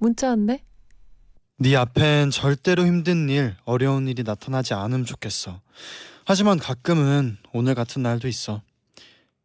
문자 0.00 0.28
왔네. 0.28 0.64
네 1.58 1.76
앞엔 1.76 2.30
절대로 2.30 2.86
힘든 2.86 3.28
일, 3.28 3.54
어려운 3.64 4.08
일이 4.08 4.22
나타나지 4.22 4.72
않으면 4.72 5.04
좋겠어. 5.04 5.60
하지만 6.24 6.58
가끔은 6.58 7.36
오늘 7.52 7.74
같은 7.74 8.02
날도 8.02 8.26
있어. 8.26 8.62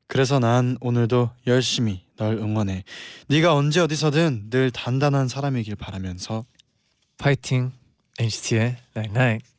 그래서 0.08 0.40
난 0.40 0.78
오늘도 0.80 1.30
열심히 1.46 2.06
널 2.16 2.38
응원해. 2.38 2.86
네가 3.28 3.54
언제 3.54 3.82
어디서든 3.82 4.50
늘 4.50 4.72
단단한 4.72 5.28
사람이길 5.28 5.76
바라면서 5.76 6.46
파이팅. 7.18 7.74
NCT의 8.18 8.78
Night 8.96 9.12
Night. 9.12 9.16
began 9.16 9.55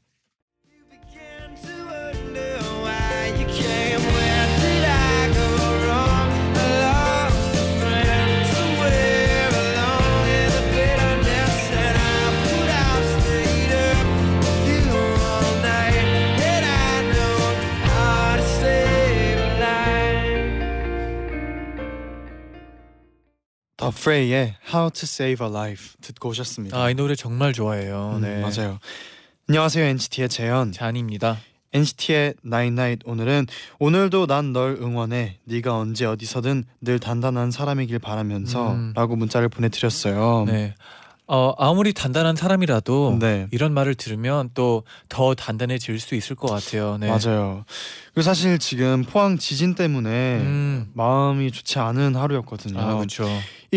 더 23.76 23.90
프레이의 23.90 24.54
How 24.72 24.90
to 24.90 25.02
Save 25.04 25.46
a 25.46 25.52
Life 25.52 25.96
듣고 26.00 26.30
오셨습니다. 26.30 26.76
아, 26.80 26.90
이 26.90 26.94
노래 26.94 27.14
정말 27.14 27.52
좋아해요. 27.52 28.14
음, 28.16 28.22
네. 28.22 28.40
맞아요. 28.40 28.78
안녕하세요 29.48 29.84
NCT의 29.84 30.28
재현. 30.28 30.72
잔입니다. 30.72 31.38
NCT의 31.72 32.34
Night 32.46 33.00
오늘은 33.04 33.46
오늘도 33.78 34.26
난 34.28 34.52
널 34.52 34.78
응원해. 34.80 35.38
네가 35.44 35.76
언제 35.76 36.06
어디서든 36.06 36.64
늘 36.80 36.98
단단한 36.98 37.50
사람이길 37.50 37.98
바라면서라고 37.98 39.14
음. 39.14 39.18
문자를 39.18 39.50
보내드렸어요. 39.50 40.44
네. 40.46 40.74
어, 41.28 41.52
아무리 41.58 41.92
단단한 41.92 42.36
사람이라도 42.36 43.18
네. 43.20 43.48
이런 43.50 43.72
말을 43.74 43.96
들으면 43.96 44.48
또 44.54 44.84
더 45.08 45.34
단단해질 45.34 45.98
수 46.00 46.14
있을 46.14 46.34
것 46.36 46.48
같아요. 46.48 46.98
네. 46.98 47.08
맞아요. 47.08 47.64
그리고 48.14 48.22
사실 48.22 48.58
지금 48.58 49.02
포항 49.02 49.36
지진 49.36 49.74
때문에 49.74 50.36
음. 50.40 50.90
마음이 50.94 51.50
좋지 51.50 51.78
않은 51.80 52.14
하루였거든요. 52.16 52.78
아, 52.80 52.94
그렇죠. 52.96 53.28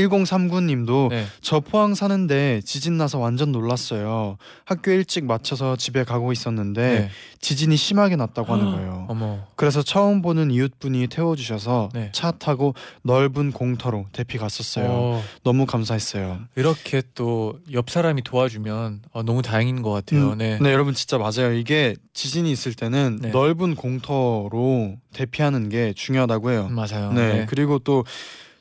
1039님도 0.08 1.09
네. 1.09 1.25
저 1.42 1.59
포항 1.59 1.95
사는데 1.95 2.61
지진 2.66 2.97
나서 2.97 3.19
완전 3.19 3.52
놀랐어요. 3.52 4.38
학교 4.66 4.92
일찍 4.92 5.25
마쳐서 5.25 5.75
집에 5.75 6.03
가고 6.03 6.31
있었는데 6.31 7.00
네. 7.00 7.09
지진이 7.42 7.78
심하게 7.78 8.16
났다고 8.16 8.53
하는 8.53 8.72
거예요. 8.72 9.05
어머. 9.08 9.39
그래서 9.55 9.81
처음 9.81 10.22
보는 10.22 10.52
이웃분이 10.52 11.08
태워주셔서 11.08 11.89
네. 11.94 12.09
차 12.14 12.31
타고 12.31 12.73
넓은 13.03 13.52
공터로 13.52 14.08
대피 14.11 14.38
갔었어요. 14.38 14.88
어, 14.89 15.23
너무 15.44 15.66
감사했어요. 15.66 16.39
이렇게 16.55 17.02
또 17.16 17.39
옆 17.72 17.89
사람이 17.89 18.23
도와주면 18.23 19.02
어, 19.11 19.23
너무 19.23 19.42
다행인 19.42 19.81
것 19.81 19.92
같아요. 19.92 20.31
음, 20.31 20.38
네. 20.38 20.58
네, 20.61 20.71
여러분 20.73 20.93
진짜 20.93 21.17
맞아요. 21.17 21.54
이게 21.54 21.95
지진이 22.14 22.52
있을 22.52 22.73
때는 22.73 23.20
네. 23.21 23.30
넓은 23.30 23.76
공터로 23.76 24.95
대피하는 25.14 25.70
게 25.70 25.93
중요하다고 25.93 26.52
해요. 26.52 26.67
맞아요. 26.71 27.14
네, 27.14 27.33
네. 27.33 27.45
그리고 27.49 27.80
또 27.80 28.04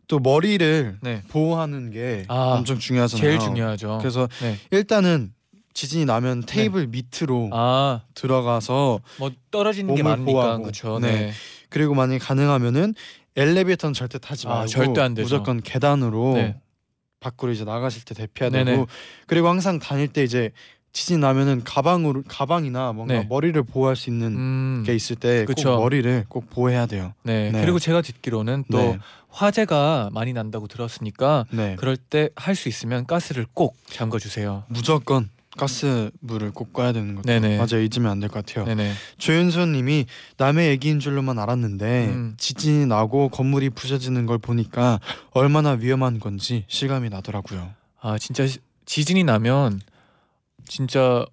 또 0.08 0.18
머리를 0.18 0.98
네. 1.02 1.22
보호하는 1.28 1.90
게 1.90 2.24
아, 2.28 2.54
엄청 2.58 2.78
중요하잖아요. 2.78 3.22
제일 3.22 3.38
중요하죠. 3.38 3.98
그래서 4.00 4.26
네. 4.40 4.56
일단은 4.70 5.32
지진이 5.74 6.06
나면 6.06 6.42
테이블 6.46 6.88
밑으로 6.88 7.50
아, 7.52 8.00
들어가서 8.14 9.00
뭐 9.18 9.30
떨어지는 9.50 9.94
게 9.94 10.02
몸을 10.02 10.16
많으니까 10.16 10.32
보호하고. 10.40 10.62
그렇죠. 10.64 10.98
네. 10.98 11.12
네. 11.12 11.32
그리고 11.68 11.94
만약 11.94 12.18
가능하면은 12.18 12.94
엘리베이터는 13.36 13.94
절대 13.94 14.18
타지 14.18 14.48
아, 14.48 14.50
말고 14.50 14.66
절대 14.66 15.00
안 15.02 15.14
되죠. 15.14 15.24
무조건 15.24 15.60
계단으로 15.60 16.32
네. 16.34 16.56
밖으로 17.20 17.52
이제 17.52 17.64
나가실 17.64 18.04
때 18.04 18.14
대피해야 18.14 18.50
네네. 18.50 18.72
되고 18.72 18.86
그리고 19.26 19.48
항상 19.48 19.78
다닐 19.78 20.08
때 20.08 20.24
이제 20.24 20.50
지진 20.98 21.20
나면은 21.20 21.62
가방으로 21.62 22.24
가방이나 22.26 22.92
뭔가 22.92 23.14
네. 23.14 23.26
머리를 23.28 23.62
보호할 23.62 23.94
수 23.94 24.10
있는 24.10 24.34
음. 24.34 24.82
게 24.84 24.96
있을 24.96 25.14
때 25.14 25.44
꼭 25.44 25.54
그쵸. 25.54 25.76
머리를 25.76 26.24
꼭 26.28 26.50
보호해야 26.50 26.86
돼요. 26.86 27.14
네. 27.22 27.52
네. 27.52 27.60
그리고 27.60 27.78
제가 27.78 28.02
듣기로는 28.02 28.64
또 28.72 28.78
네. 28.78 28.98
화재가 29.28 30.10
많이 30.12 30.32
난다고 30.32 30.66
들었으니까 30.66 31.46
네. 31.52 31.76
그럴 31.78 31.96
때 31.96 32.30
할 32.34 32.56
수 32.56 32.68
있으면 32.68 33.06
가스를 33.06 33.46
꼭 33.54 33.76
잠궈 33.86 34.18
주세요. 34.18 34.64
무조건 34.66 35.30
가스 35.56 36.10
물을 36.18 36.50
꼭 36.50 36.72
꺼야 36.72 36.90
되는 36.92 37.14
거죠. 37.14 37.26
네네. 37.28 37.58
맞아요. 37.58 37.80
잊으면 37.82 38.10
안 38.10 38.18
될 38.20 38.28
것 38.28 38.44
같아요. 38.44 38.64
네네. 38.64 38.92
조윤수님이 39.18 40.06
남의 40.36 40.68
얘기인 40.70 40.98
줄로만 40.98 41.38
알았는데 41.38 42.06
음. 42.08 42.34
지진이 42.38 42.86
나고 42.86 43.28
건물이 43.28 43.70
부서지는 43.70 44.26
걸 44.26 44.38
보니까 44.38 44.98
얼마나 45.30 45.70
위험한 45.70 46.18
건지 46.18 46.64
실감이 46.66 47.08
나더라고요. 47.08 47.70
아 48.00 48.18
진짜 48.18 48.48
시- 48.48 48.58
지진이 48.84 49.22
나면 49.22 49.80
진짜 50.68 51.24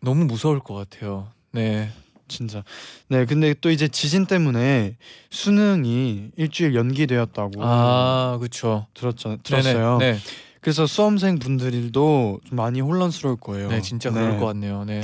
너무 0.00 0.24
무서울 0.24 0.60
것 0.60 0.74
같아요. 0.74 1.28
네. 1.52 1.90
진짜. 2.28 2.62
네, 3.08 3.24
근데 3.24 3.54
또 3.60 3.70
이제 3.70 3.88
지진 3.88 4.26
때문에 4.26 4.96
수능이 5.30 6.30
일주일 6.36 6.74
연기되었다고 6.74 7.52
아 7.58 8.36
그렇죠. 8.38 8.86
들었죠. 8.94 9.38
들었어요. 9.42 9.98
네. 9.98 10.16
그래서 10.60 10.86
수험생 10.86 11.38
분들도 11.38 12.40
좀 12.44 12.56
많이 12.56 12.80
혼란스러울 12.80 13.36
거예요. 13.36 13.68
네. 13.68 13.80
진짜 13.80 14.10
그럴 14.10 14.38
것 14.38 14.46
같네요. 14.46 14.84
네. 14.84 15.02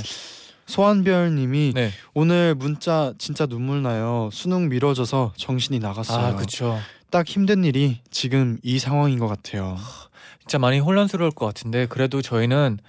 소한별님이 0.67 1.73
네. 1.75 1.91
오늘 2.13 2.55
문자 2.55 3.13
진짜 3.17 3.45
눈물 3.45 3.81
나요. 3.81 4.29
수능 4.31 4.69
미뤄져서 4.69 5.33
정신이 5.35 5.79
나갔어요. 5.79 6.27
아 6.27 6.35
그렇죠. 6.35 6.79
딱 7.09 7.27
힘든 7.27 7.63
일이 7.63 8.01
지금 8.11 8.57
이 8.63 8.79
상황인 8.79 9.17
것 9.17 9.27
같아요. 9.27 9.77
진짜 10.39 10.59
많이 10.59 10.79
혼란스러울 10.79 11.31
것 11.31 11.45
같은데 11.45 11.87
그래도 11.87 12.21
저희는 12.21 12.79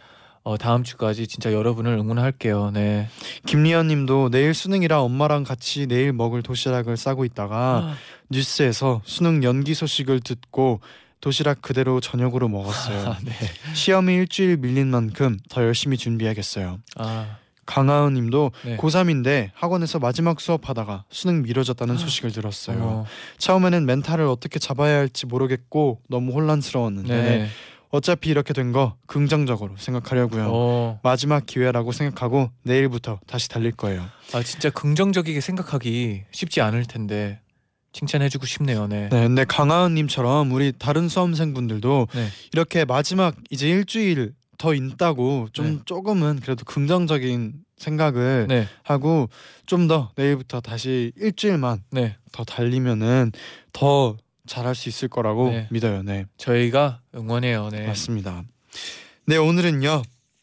어, 0.49 0.57
다음 0.57 0.83
주까지 0.83 1.27
진짜 1.27 1.53
여러분을 1.53 1.93
응원할게요. 1.93 2.71
네. 2.71 3.11
김리연님도 3.45 4.31
내일 4.31 4.55
수능이라 4.55 5.03
엄마랑 5.03 5.45
같이 5.45 5.87
내일 5.87 6.15
먹을 6.15 6.43
도시락을 6.43 6.97
싸고 6.97 7.27
있다가 7.27 7.95
뉴스에서 8.31 9.03
수능 9.05 9.43
연기 9.43 9.75
소식을 9.75 10.21
듣고 10.21 10.81
도시락 11.21 11.61
그대로 11.61 12.01
저녁으로 12.01 12.49
먹었어요. 12.49 13.11
아, 13.11 13.19
네. 13.23 13.35
시험이 13.75 14.15
일주일 14.15 14.57
밀린 14.57 14.87
만큼 14.87 15.39
더 15.51 15.63
열심히 15.63 15.99
준비해야겠어요. 15.99 16.79
아, 16.97 17.37
강하은 17.67 18.15
님도 18.15 18.53
네. 18.65 18.79
고3인데 18.79 19.51
학원에서 19.53 19.99
마지막 19.99 20.41
수업하다가 20.41 21.05
수능 21.11 21.43
미뤄졌다는 21.43 21.99
소식을 21.99 22.33
들었어요. 22.33 22.83
어머. 22.83 23.07
처음에는 23.37 23.85
멘탈을 23.85 24.25
어떻게 24.25 24.59
잡아야 24.59 24.97
할지 24.97 25.27
모르겠고 25.27 26.01
너무 26.09 26.33
혼란스러웠는데 26.33 27.09
네네. 27.15 27.49
어차피 27.91 28.31
이렇게 28.31 28.53
된 28.53 28.72
거 28.72 28.97
긍정적으로 29.06 29.75
생각하려고요. 29.78 30.49
어, 30.53 31.00
마지막 31.03 31.47
기회라고 31.47 31.93
생각하고 31.93 32.50
내일부터 32.62 33.19
다시 33.26 33.49
달릴 33.49 33.72
거예요. 33.72 34.04
아 34.34 34.43
진짜 34.43 34.69
긍정적이게 34.71 35.41
생각하기 35.41 36.25
쉽지 36.31 36.60
않을 36.60 36.84
텐데 36.84 37.41
칭찬해주고 37.93 38.44
싶네요. 38.47 38.87
네. 38.87 39.09
네, 39.10 39.22
근데 39.22 39.44
강하은님처럼 39.44 40.52
우리 40.52 40.73
다른 40.79 41.08
수험생분들도 41.08 42.08
네. 42.14 42.29
이렇게 42.52 42.85
마지막 42.85 43.35
이제 43.50 43.69
일주일 43.69 44.34
더 44.58 44.75
있다고 44.75 45.49
좀 45.52 45.67
네. 45.67 45.79
조금은 45.87 46.41
그래도 46.41 46.64
긍정적인 46.64 47.55
생각을 47.79 48.46
네. 48.49 48.67
하고 48.82 49.31
좀 49.67 49.88
더 49.88 50.11
내일부터 50.17 50.61
다시 50.61 51.12
일주일만 51.17 51.84
네. 51.93 52.17
더 52.32 52.44
달리면은 52.44 53.32
더 53.73 54.17
잘할 54.49 54.75
수 54.75 54.89
있을 54.89 55.09
거라고 55.09 55.50
네. 55.50 55.69
믿어요. 55.71 56.03
네, 56.03 56.25
저희가 56.37 57.00
응원해요. 57.15 57.69
네. 57.71 57.87
맞습니다. 57.87 58.43
네, 59.27 59.37
오늘은요 59.37 60.03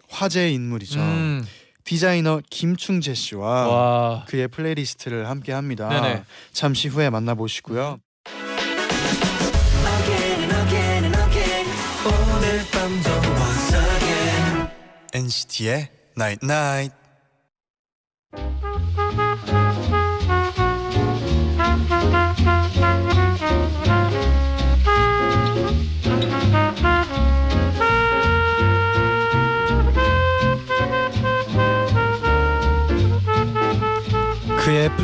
화제의 0.09 0.53
인물이죠. 0.53 0.99
음, 0.99 1.45
디자이너 1.83 2.41
김충재 2.49 3.13
씨와 3.13 3.67
와. 3.67 4.25
그의 4.27 4.47
플레이리스트를 4.47 5.27
함께 5.29 5.51
합니다. 5.51 5.89
네네. 5.89 6.23
잠시 6.53 6.87
후에 6.87 7.09
만나보시고요. 7.09 7.99
NCT의 15.13 15.89
Night 16.17 16.45
Night. 16.45 17.04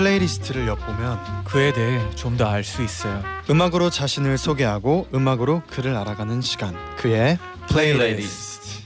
플레이리스트를 0.02 0.68
엿보면 0.68 1.44
그에 1.46 1.72
대해 1.74 2.02
좀 2.16 2.36
더 2.36 2.48
알 2.48 2.64
수 2.64 2.82
있어요. 2.82 3.22
음악으로 3.52 3.92
자신을 3.92 4.38
소개하고 4.40 5.08
음악으로 5.14 5.62
그를 5.70 5.96
알아가는 5.96 6.42
시간. 6.42 6.76
그의 6.98 7.38
플레이리스트. 7.70 8.82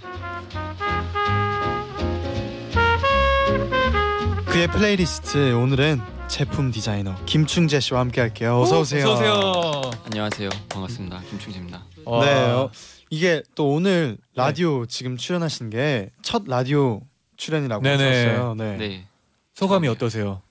그의 4.47 4.67
플레이리스트 4.67 5.53
오늘은 5.53 6.01
제품 6.27 6.71
디자이너 6.71 7.15
김충재 7.25 7.79
씨와 7.79 8.01
함께 8.01 8.19
할게요. 8.19 8.59
어서 8.59 8.81
오세요. 8.81 9.05
어서 9.07 9.13
오세요. 9.13 9.91
안녕하세요. 10.07 10.49
반갑습니다. 10.69 11.21
김충재입니다. 11.29 11.81
와. 12.03 12.25
네. 12.25 12.31
어, 12.51 12.69
이게 13.09 13.41
또 13.55 13.69
오늘 13.71 14.17
라디오 14.35 14.85
지금 14.85 15.15
출연하신 15.15 15.69
게 15.69 16.09
첫 16.21 16.43
라디오 16.47 16.99
출연이라고 17.37 17.83
네네. 17.83 18.03
하셨어요. 18.03 18.55
네. 18.55 18.77
네. 18.77 19.05
소감이. 19.53 19.87
어떠세요? 19.87 20.41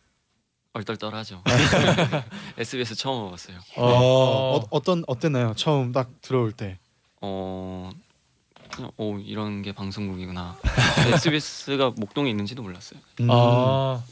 얼떨떨하죠. 0.74 1.40
SBS 2.58 2.96
처음 2.96 3.24
와봤어요. 3.24 3.56
어, 3.76 3.86
어, 3.86 4.66
어 4.70 4.80
떤 4.80 5.04
어땠나요? 5.06 5.54
처음 5.56 5.92
딱 5.92 6.10
들어올 6.20 6.52
때. 6.52 6.78
어, 7.20 7.90
그냥 8.70 8.90
오 8.96 9.16
이런 9.18 9.62
게 9.62 9.72
방송국이구나. 9.72 10.56
SBS가 11.14 11.92
목동에 11.96 12.28
있는지도 12.30 12.62
몰랐어요. 12.62 12.98
음. 13.20 13.28
아 13.30 14.02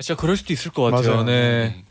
진짜 0.00 0.16
그럴 0.18 0.36
수도 0.38 0.52
있을 0.54 0.70
것 0.72 0.84
같아요. 0.90 1.10
맞아요. 1.10 1.24
네. 1.24 1.84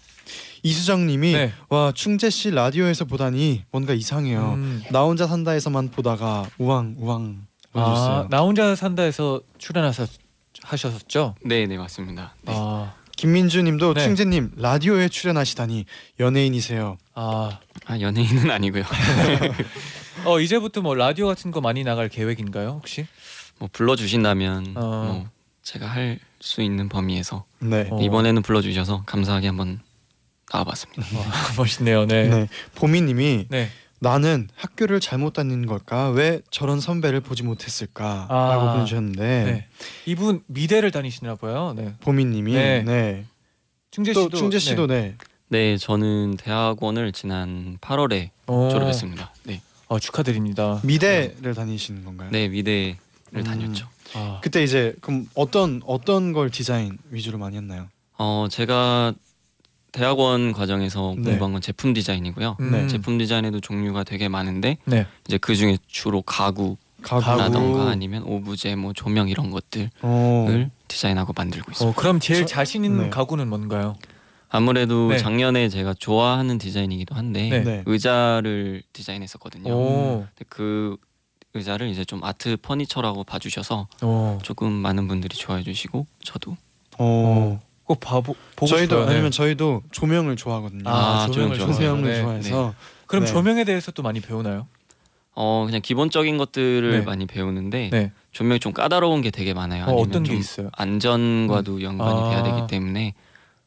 이수정님이 0.64 1.34
네. 1.34 1.54
와 1.70 1.92
충재 1.94 2.32
씨 2.32 2.50
라디오에서 2.50 3.06
보다니 3.06 3.66
뭔가 3.70 3.94
이상해요. 3.94 4.54
음. 4.56 4.84
나 4.90 5.04
혼자 5.04 5.28
산다에서만 5.28 5.92
보다가 5.92 6.50
우왕 6.58 6.96
우왕 6.98 7.46
아. 7.74 8.26
나 8.32 8.42
혼자 8.42 8.74
산다에서 8.76 9.40
출연하셨 9.60 10.10
하셨었죠? 10.64 11.36
네, 11.44 11.68
네 11.68 11.78
맞습니다. 11.78 12.34
네. 12.42 12.54
아, 12.56 12.92
김민주님도 13.16 13.94
네. 13.94 14.04
충재님 14.04 14.52
라디오에 14.58 15.10
출연하시다니 15.10 15.86
연예인이세요. 16.20 16.98
아, 17.14 17.60
아 17.86 18.00
연예인은 18.00 18.52
아니고요. 18.52 18.84
어 20.26 20.40
이제부터 20.40 20.82
뭐 20.82 20.96
라디오 20.96 21.28
같은 21.28 21.52
거 21.52 21.62
많이 21.62 21.84
나갈 21.84 22.10
계획인가요 22.10 22.70
혹시? 22.70 23.06
뭐 23.58 23.70
불러주신다면 23.72 24.74
어. 24.76 24.82
뭐 24.82 25.30
제가 25.64 25.88
할 25.88 26.20
수 26.46 26.62
있는 26.62 26.88
범위에서 26.90 27.44
네. 27.60 27.88
어. 27.90 28.00
이번에는 28.00 28.44
불러주셔서 28.44 29.04
감사하게 29.08 29.48
한번 29.48 29.80
나와봤습니다. 30.54 31.04
멋있네요. 31.58 32.06
네. 32.06 32.28
네. 32.28 32.48
보미님이 32.76 33.48
네. 33.50 33.72
나는 34.00 34.50
학교를 34.56 35.00
잘못 35.00 35.34
다닌 35.34 35.66
걸까? 35.66 36.10
왜 36.10 36.42
저런 36.52 36.80
선배를 36.80 37.22
보지 37.22 37.44
못했을까? 37.44 38.28
아. 38.30 38.50
라고 38.50 38.74
보내주셨는데 38.74 39.44
네. 39.44 39.68
이분 40.06 40.42
미대를 40.48 40.92
다니시나 40.92 41.36
봐요. 41.36 41.74
네. 41.76 41.94
보미님이 42.02 42.54
네. 42.54 42.84
네. 42.84 43.26
충재 43.92 44.14
또 44.14 44.24
씨도 44.24 44.38
충재 44.38 44.60
씨도 44.60 44.88
네. 44.88 45.16
네, 45.48 45.78
저는 45.78 46.38
대학원을 46.38 47.12
지난 47.12 47.78
8월에 47.80 48.30
어, 48.48 48.70
졸업했습니다. 48.72 49.34
네, 49.44 49.62
어, 49.88 50.00
축하드립니다. 50.00 50.82
미대를 50.84 51.54
다니시는 51.54 52.04
건가요? 52.04 52.30
네 52.32 52.48
미대를 52.50 52.98
음. 53.36 53.44
다녔죠. 53.44 53.88
아, 54.14 54.40
그때 54.42 54.64
이제 54.64 54.96
그럼 55.02 55.28
어떤 55.36 55.82
어떤 55.86 56.34
걸 56.34 56.50
디자인 56.50 56.98
위주로 57.12 57.38
많이 57.38 57.58
했나요? 57.58 57.88
어 58.18 58.48
제가 58.50 59.14
대학원 60.06 60.52
과정에서 60.52 61.14
네. 61.18 61.24
공부한 61.32 61.54
건 61.54 61.62
제품 61.62 61.94
디자인이고요. 61.94 62.58
음. 62.60 62.72
네, 62.72 62.88
제품 62.88 63.18
디자인에도 63.18 63.62
종류가 63.62 64.04
되게 64.04 64.28
많은데 64.28 64.78
네. 64.84 65.08
이제 65.26 65.38
그 65.38 65.56
중에 65.56 65.78
주로 65.88 66.22
가구라던가 66.22 67.78
가구. 67.78 67.82
아니면 67.90 68.24
오브제, 68.24 68.76
뭐 68.76 68.92
조명 68.92 69.30
이런 69.30 69.52
것들을 69.52 69.90
어. 70.02 70.70
디자인하고 70.90 71.32
만들고 71.34 71.72
있습니다. 71.72 71.98
어, 71.98 72.00
그럼 72.00 72.20
제일 72.20 72.42
저- 72.42 72.46
자신 72.56 72.84
있는 72.84 73.04
네. 73.06 73.10
가구는 73.10 73.48
뭔가요? 73.48 73.96
아무래도 74.50 75.08
네. 75.12 75.18
작년에 75.18 75.70
제가 75.70 75.94
좋아하는 75.98 76.58
디자인이기도 76.58 77.16
한데 77.16 77.48
네. 77.50 77.64
네. 77.64 77.84
의자를 77.86 78.84
디자인했었거든요. 78.92 79.72
오, 79.74 80.26
근데 80.36 80.46
그 80.50 80.98
의자를 81.54 81.88
이제 81.88 82.04
좀 82.04 82.22
아트 82.22 82.58
퍼니처라고 82.58 83.24
봐주셔서 83.24 83.88
오, 84.04 84.40
조금 84.44 84.74
많은 84.74 85.08
분들이 85.08 85.38
좋아해 85.38 85.64
주시고 85.64 86.06
저도 86.22 86.58
어. 87.00 87.62
꼭 87.86 88.00
봐보 88.00 88.36
보고 88.56 88.68
저희도 88.68 88.96
싶어요. 88.96 89.06
네. 89.06 89.12
아니면 89.14 89.32
저희도 89.32 89.84
조명을 89.92 90.36
좋아하거든요. 90.36 90.84
아, 90.90 91.24
아, 91.24 91.28
조명을 91.32 91.58
조명 91.58 91.74
좋아해요. 91.76 91.92
조명을 91.96 92.12
네. 92.12 92.22
좋아해서 92.22 92.74
그럼 93.08 93.26
네. 93.26 93.32
조명에 93.32 93.64
대해서 93.64 93.92
또 93.92 94.02
많이 94.04 94.20
배우나요? 94.20 94.68
어 95.36 95.64
그냥 95.66 95.82
기본적인 95.82 96.38
것들을 96.38 96.92
네. 96.92 97.02
많이 97.02 97.26
배우는데 97.28 97.90
네. 97.92 98.12
조명이 98.32 98.60
좀 98.60 98.74
까다로운 98.74 99.22
게 99.22 99.30
되게 99.32 99.54
많아요. 99.54 99.84
어, 99.84 99.88
아니면 99.90 100.08
어떤 100.10 100.24
게 100.24 100.30
좀 100.32 100.40
있어요? 100.40 100.70
안전과도 100.74 101.82
연관이 101.84 102.20
아. 102.22 102.30
돼야 102.30 102.44
되기 102.44 102.68
때문에 102.68 103.14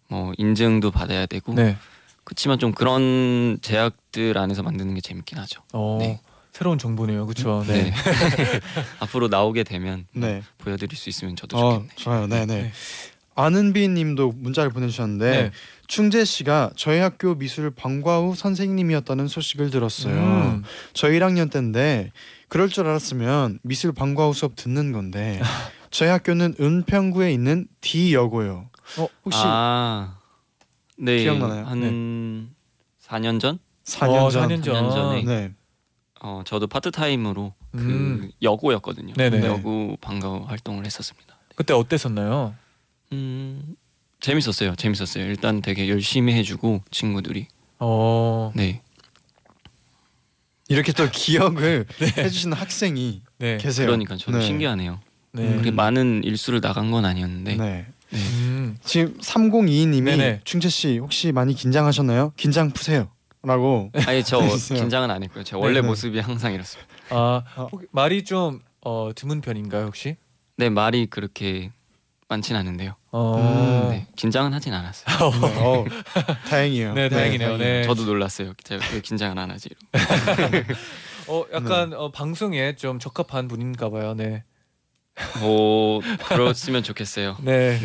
뭐 0.08 0.32
인증도 0.36 0.90
받아야 0.90 1.26
되고 1.26 1.52
네. 1.54 1.76
그렇지만 2.24 2.58
좀 2.58 2.72
그런 2.72 3.58
제약들 3.62 4.36
안에서 4.36 4.62
만드는 4.62 4.94
게 4.94 5.00
재밌긴 5.00 5.38
하죠. 5.38 5.62
어, 5.72 5.98
네. 6.00 6.20
새로운 6.52 6.76
정보네요. 6.78 7.24
그렇죠. 7.26 7.62
네. 7.68 7.84
네. 7.84 7.92
앞으로 9.00 9.28
나오게 9.28 9.62
되면 9.62 10.06
네. 10.12 10.42
보여드릴 10.58 10.96
수 10.98 11.08
있으면 11.08 11.36
저도 11.36 11.56
어, 11.56 11.60
좋겠네요. 11.74 11.90
좋아요. 11.96 12.26
네, 12.26 12.46
네. 12.46 12.72
네. 13.38 13.42
아는비님도 13.42 14.32
문자를 14.36 14.70
보내주셨는데 14.70 15.30
네. 15.30 15.50
충재 15.86 16.24
씨가 16.24 16.70
저희 16.76 16.98
학교 16.98 17.34
미술 17.36 17.70
방과후 17.70 18.34
선생님이었다는 18.34 19.28
소식을 19.28 19.70
들었어요. 19.70 20.14
음. 20.14 20.64
저 20.92 21.08
1학년 21.08 21.50
때인데 21.50 22.12
그럴 22.48 22.68
줄 22.68 22.86
알았으면 22.86 23.60
미술 23.62 23.92
방과후 23.92 24.32
수업 24.34 24.56
듣는 24.56 24.92
건데 24.92 25.40
저희 25.90 26.08
학교는 26.08 26.56
은평구에 26.60 27.32
있는 27.32 27.66
D 27.80 28.12
여고요. 28.12 28.68
어, 28.98 29.08
혹시 29.24 29.40
아, 29.42 30.16
네, 30.98 31.22
기억나나요? 31.22 31.64
한 31.64 32.50
4년 33.06 33.40
전, 33.40 33.58
4년 33.84 34.24
어, 34.24 34.30
전? 34.30 34.48
4년 34.48 34.64
전. 34.64 34.74
4년 34.74 34.90
전에 34.92 35.22
네. 35.24 35.52
어, 36.20 36.42
저도 36.44 36.66
파트 36.66 36.90
타임으로 36.90 37.54
그 37.72 37.78
음. 37.78 38.30
여고였거든요. 38.42 39.14
네네. 39.14 39.46
여고 39.46 39.96
방과 40.00 40.42
활동을 40.46 40.84
했었습니다. 40.84 41.36
그때 41.54 41.74
어땠었나요? 41.74 42.54
음, 43.12 43.76
재밌었어요. 44.20 44.74
재밌었어요. 44.76 45.24
일단 45.24 45.62
되게 45.62 45.88
열심히 45.88 46.34
해주고 46.34 46.82
친구들이 46.90 47.46
어, 47.78 48.52
네, 48.54 48.80
이렇게 50.68 50.92
또 50.92 51.08
기억을 51.10 51.86
해주시는 52.18 52.56
학생이 52.56 53.22
네. 53.38 53.56
계세요. 53.58 53.86
그러니까 53.86 54.16
저도 54.16 54.38
네. 54.38 54.44
신기하네요. 54.44 55.00
네. 55.32 55.42
음. 55.42 55.50
그렇게 55.52 55.70
많은 55.70 56.22
일수를 56.24 56.60
나간 56.60 56.90
건 56.90 57.04
아니었는데 57.04 57.56
네. 57.56 57.86
네. 58.10 58.18
음. 58.18 58.76
지금 58.84 59.16
3022님이 59.18 60.04
네네. 60.04 60.40
충재 60.44 60.68
씨 60.68 60.98
혹시 60.98 61.30
많이 61.32 61.54
긴장하셨나요? 61.54 62.32
긴장 62.36 62.70
푸세요.라고. 62.70 63.90
아니 64.06 64.24
저. 64.24 64.40
긴장은 64.40 65.10
안 65.10 65.22
했고요. 65.22 65.44
제 65.44 65.56
원래 65.56 65.74
네, 65.74 65.80
네. 65.82 65.86
모습이 65.86 66.18
항상 66.18 66.52
이렇습니다. 66.54 66.88
아, 67.10 67.42
어. 67.56 67.68
말이 67.92 68.24
좀 68.24 68.60
어, 68.80 69.10
드문 69.14 69.40
편인가요, 69.42 69.84
혹시? 69.86 70.16
네 70.56 70.70
말이 70.70 71.06
그렇게 71.06 71.70
많진 72.28 72.56
않은데요. 72.56 72.94
어. 73.10 73.36
음. 73.36 73.90
네, 73.90 74.06
긴장은 74.16 74.52
하진 74.52 74.74
않았어요. 74.74 75.30
네. 75.40 75.58
어, 75.60 75.84
다행이에요. 76.48 76.94
네, 76.94 77.08
다행이네요. 77.08 77.56
네. 77.56 77.82
저도 77.84 78.04
놀랐어요. 78.04 78.52
제가 78.62 78.84
왜 78.92 79.00
긴장을 79.00 79.36
안 79.38 79.50
하지? 79.50 79.70
어, 81.28 81.44
약간 81.54 81.94
어, 81.94 82.10
방송에 82.10 82.76
좀 82.76 82.98
적합한 82.98 83.48
분인가 83.48 83.88
봐요. 83.88 84.14
네. 84.14 84.44
뭐 85.40 86.00
그렇으면 86.28 86.82
좋겠어요. 86.82 87.38
네. 87.42 87.78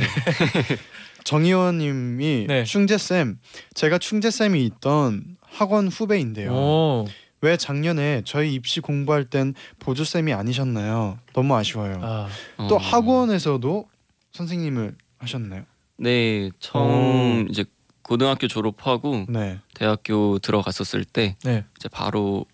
정희원님이 1.24 2.46
네. 2.48 2.64
충재 2.66 2.98
쌤, 2.98 3.40
제가 3.74 3.98
충재 3.98 4.30
쌤이 4.30 4.66
있던 4.66 5.38
학원 5.42 5.88
후배인데요. 5.88 6.52
오. 6.52 7.08
왜 7.40 7.56
작년에 7.58 8.22
저희 8.26 8.54
입시 8.54 8.82
공부할 8.82 9.26
땐 9.26 9.54
보조 9.80 10.04
쌤이 10.04 10.34
아니셨나요? 10.34 11.20
너무 11.34 11.56
아쉬워요. 11.56 12.00
아. 12.02 12.28
또 12.70 12.76
어, 12.76 12.78
학원에서도 12.78 13.86
선생님을 14.34 14.96
하셨나요? 15.20 15.64
네 15.98 16.50
처음 16.60 17.48
이제 17.50 17.64
고등학교 18.02 18.48
졸업하고 18.48 19.26
네. 19.30 19.60
대학교 19.76 20.40
들어갔었을 20.40 21.06
때 21.06 21.36
네. 21.44 21.64
이제 21.78 21.88
바로 21.88 22.46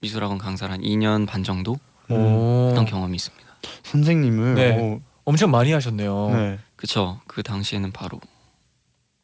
미술학원 0.00 0.38
강사를 0.38 0.72
한 0.72 0.80
2년 0.80 1.26
반 1.26 1.42
정도 1.42 1.76
음, 2.10 2.16
오. 2.16 2.68
했던 2.68 2.84
경험이 2.84 3.16
있습니다. 3.16 3.44
선생님을 3.84 4.54
네. 4.54 4.78
오, 4.78 5.00
엄청 5.24 5.50
많이 5.50 5.72
하셨네요. 5.72 6.30
네. 6.30 6.58
그쵸? 6.76 7.20
그 7.26 7.42
당시에는 7.42 7.92
바로 7.92 8.20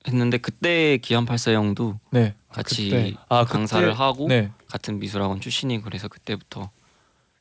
했는데 0.06 0.38
그때 0.38 0.98
기안84 0.98 1.52
형도 1.52 1.98
네. 2.10 2.34
같이 2.48 2.84
그때. 2.90 3.14
아, 3.28 3.44
강사를 3.44 3.86
그때- 3.88 3.98
하고 4.02 4.28
네. 4.28 4.50
같은 4.68 4.98
미술학원 4.98 5.40
출신이 5.40 5.82
그래서 5.82 6.08
그때부터 6.08 6.70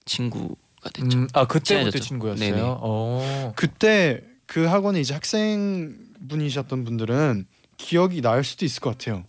친구가 0.06 0.90
됐죠. 0.94 1.18
음, 1.20 1.28
아, 1.34 1.46
그때부터 1.46 1.64
친해졌죠. 1.92 2.00
친구였어요. 2.04 2.50
네네. 2.52 2.62
어. 2.64 3.54
그때 3.56 4.24
그 4.48 4.66
학원에 4.66 5.00
이제 5.00 5.14
학생 5.14 5.94
분이셨던 6.30 6.84
분들은 6.86 7.46
기억이 7.78 8.22
날 8.22 8.44
수도 8.44 8.66
있을 8.66 8.80
것 8.82 8.98
같아요. 8.98 9.24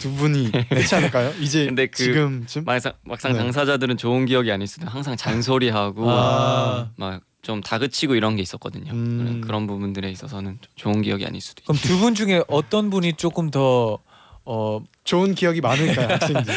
두 0.00 0.12
분이 0.12 0.50
그렇지 0.68 0.94
않을까요? 0.94 1.32
이제 1.40 1.66
근데 1.66 1.86
그 1.86 1.96
지금쯤 1.96 2.64
막상, 2.64 2.92
막상 3.04 3.32
네. 3.32 3.38
당사자들은 3.38 3.96
좋은 3.96 4.26
기억이 4.26 4.50
아닐 4.50 4.66
수도 4.66 4.86
항상 4.88 5.16
잔소리하고 5.16 6.10
아. 6.10 6.90
막좀 6.96 7.60
다그치고 7.62 8.14
이런 8.14 8.34
게 8.36 8.42
있었거든요. 8.42 8.92
음. 8.92 9.40
그런 9.44 9.66
부분들에 9.66 10.10
있어서는 10.10 10.58
좀 10.60 10.72
좋은 10.76 11.02
기억이 11.02 11.24
아닐 11.26 11.40
수도. 11.40 11.62
그럼 11.64 11.78
두 11.80 11.98
분 11.98 12.14
중에 12.14 12.42
어떤 12.48 12.90
분이 12.90 13.14
조금 13.14 13.50
더 13.50 13.98
어, 14.46 14.82
좋은 15.04 15.34
기억이 15.34 15.60
많을까요, 15.60 16.08
학생들? 16.16 16.54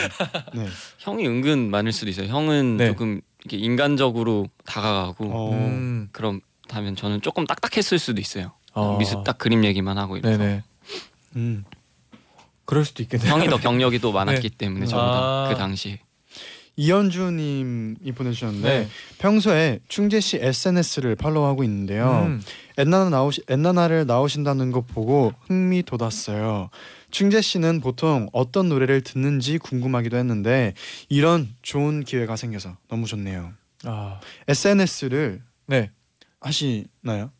네. 0.55 0.67
형이 0.99 1.27
은근 1.27 1.69
많을 1.69 1.91
수도 1.91 2.09
있어요. 2.09 2.27
형은 2.29 2.77
네. 2.77 2.87
조금 2.87 3.19
이렇게 3.41 3.57
인간적으로 3.57 4.47
다가가고 4.65 5.25
어. 5.25 5.51
음, 5.53 6.07
그렇 6.13 6.33
다면 6.67 6.95
저는 6.95 7.21
조금 7.21 7.45
딱딱했을 7.45 7.99
수도 7.99 8.21
있어요. 8.21 8.51
어. 8.73 8.97
미술 8.97 9.23
딱 9.23 9.37
그림 9.37 9.63
얘기만 9.63 9.97
하고 9.97 10.17
이래서 10.17 10.37
네네. 10.37 10.63
음. 11.35 11.63
그럴 12.65 12.85
수도 12.85 13.03
있겠네요. 13.03 13.31
형이 13.31 13.49
더 13.49 13.57
경력이 13.57 13.99
또 13.99 14.11
많았기 14.13 14.49
때문에 14.51 14.85
저보다 14.85 15.17
아. 15.17 15.49
그 15.49 15.55
당시에 15.57 15.99
이현주님이 16.75 18.11
보내주셨는데 18.15 18.67
네. 18.67 18.87
평소에 19.19 19.79
충재 19.87 20.19
씨 20.19 20.37
SNS를 20.37 21.15
팔로우하고 21.15 21.63
있는데요. 21.63 22.23
음, 22.25 22.41
엔나나 22.77 23.09
나오시 23.09 23.43
엔나나를 23.47 24.07
나오신다는 24.07 24.71
거 24.71 24.81
보고 24.81 25.33
흥미 25.47 25.83
돋았어요. 25.83 26.69
충재 27.11 27.41
씨는 27.41 27.79
보통 27.79 28.27
어떤 28.33 28.69
노래를 28.69 29.01
듣는지 29.01 29.59
궁금하기도 29.59 30.17
했는데 30.17 30.73
이런 31.09 31.47
좋은 31.61 32.03
기회가 32.03 32.35
생겨서 32.35 32.75
너무 32.89 33.05
좋네요. 33.05 33.51
아, 33.83 34.19
SNS를 34.47 35.41
네. 35.67 35.91
하시나요? 36.43 37.31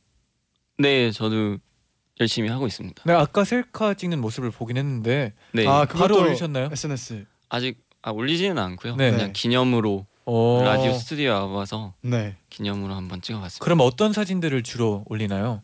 네 0.77 1.12
저도 1.12 1.57
열심히 2.19 2.50
하고 2.50 2.67
있습니다. 2.67 3.03
네 3.05 3.13
아까 3.13 3.43
셀카 3.43 3.95
찍는 3.95 4.19
모습을 4.19 4.51
보긴 4.51 4.77
했는데 4.77 5.33
네 5.51 5.67
아, 5.67 5.86
바로 5.86 6.15
그것도 6.15 6.22
올리셨나요? 6.22 6.69
SNS. 6.72 7.25
아직 7.50 7.77
아, 8.01 8.12
올리지는 8.12 8.57
않고요. 8.57 8.95
네. 8.95 9.12
그냥 9.12 9.33
기념으로 9.33 10.05
어, 10.25 10.62
라디오 10.63 10.93
스튜디오 10.93 11.31
와봐서 11.31 11.93
네. 12.01 12.36
기념으로 12.50 12.93
한번 12.93 13.22
찍어봤습니다. 13.22 13.63
그럼 13.63 13.79
어떤 13.81 14.13
사진들을 14.13 14.63
주로 14.63 15.03
올리나요? 15.07 15.62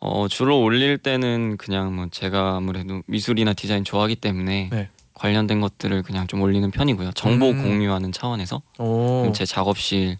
어 0.00 0.28
주로 0.28 0.60
올릴 0.60 0.98
때는 0.98 1.56
그냥 1.56 1.94
뭐 1.94 2.08
제가 2.10 2.56
아무래도 2.56 3.02
미술이나 3.06 3.54
디자인 3.54 3.84
좋아하기 3.84 4.16
때문에 4.16 4.68
네. 4.70 4.88
관련된 5.14 5.60
것들을 5.60 6.02
그냥 6.02 6.26
좀 6.26 6.42
올리는 6.42 6.68
편이고요. 6.70 7.12
정보 7.12 7.50
음. 7.50 7.62
공유하는 7.62 8.12
차원에서 8.12 8.60
오, 8.78 9.32
제 9.34 9.46
작업실 9.46 10.18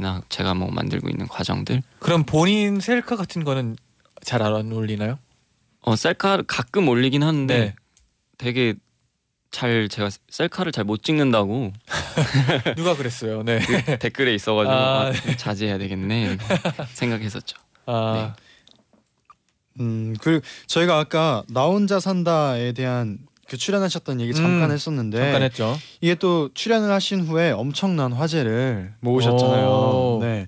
이나 0.00 0.14
네. 0.20 0.20
제가 0.30 0.54
뭐 0.54 0.70
만들고 0.70 1.08
있는 1.10 1.28
과정들. 1.28 1.82
그럼 2.00 2.24
본인 2.24 2.80
셀카 2.80 3.16
같은 3.16 3.44
거는 3.44 3.76
잘 4.22 4.42
안 4.42 4.72
올리나요? 4.72 5.18
어 5.82 5.94
셀카 5.96 6.42
가끔 6.46 6.88
올리긴 6.88 7.22
하는데 7.22 7.58
네. 7.58 7.74
되게 8.38 8.74
잘 9.50 9.88
제가 9.88 10.10
셀카를 10.30 10.72
잘 10.72 10.84
못 10.84 11.02
찍는다고 11.02 11.72
누가 12.76 12.96
그랬어요? 12.96 13.42
네. 13.42 13.58
그 13.60 13.98
댓글에 13.98 14.34
있어가지고 14.34 14.72
아, 14.72 15.06
아, 15.08 15.12
자제해야 15.36 15.78
되겠네 15.78 16.38
생각했었죠. 16.94 17.56
아, 17.86 18.34
음, 19.80 20.14
그 20.20 20.40
저희가 20.66 20.98
아까 20.98 21.42
나 21.48 21.64
혼자 21.64 21.98
산다에 22.00 22.72
대한 22.72 23.18
그 23.50 23.56
출연하셨던 23.56 24.20
얘기 24.20 24.32
잠깐 24.32 24.70
음, 24.70 24.74
했었는데 24.74 25.18
잠깐 25.18 25.42
했죠. 25.42 25.76
이게 26.00 26.14
또 26.14 26.50
출연을 26.54 26.88
하신 26.92 27.22
후에 27.26 27.50
엄청난 27.50 28.12
화제를 28.12 28.92
모으셨잖아요. 29.00 29.66
오. 29.68 30.18
네. 30.22 30.46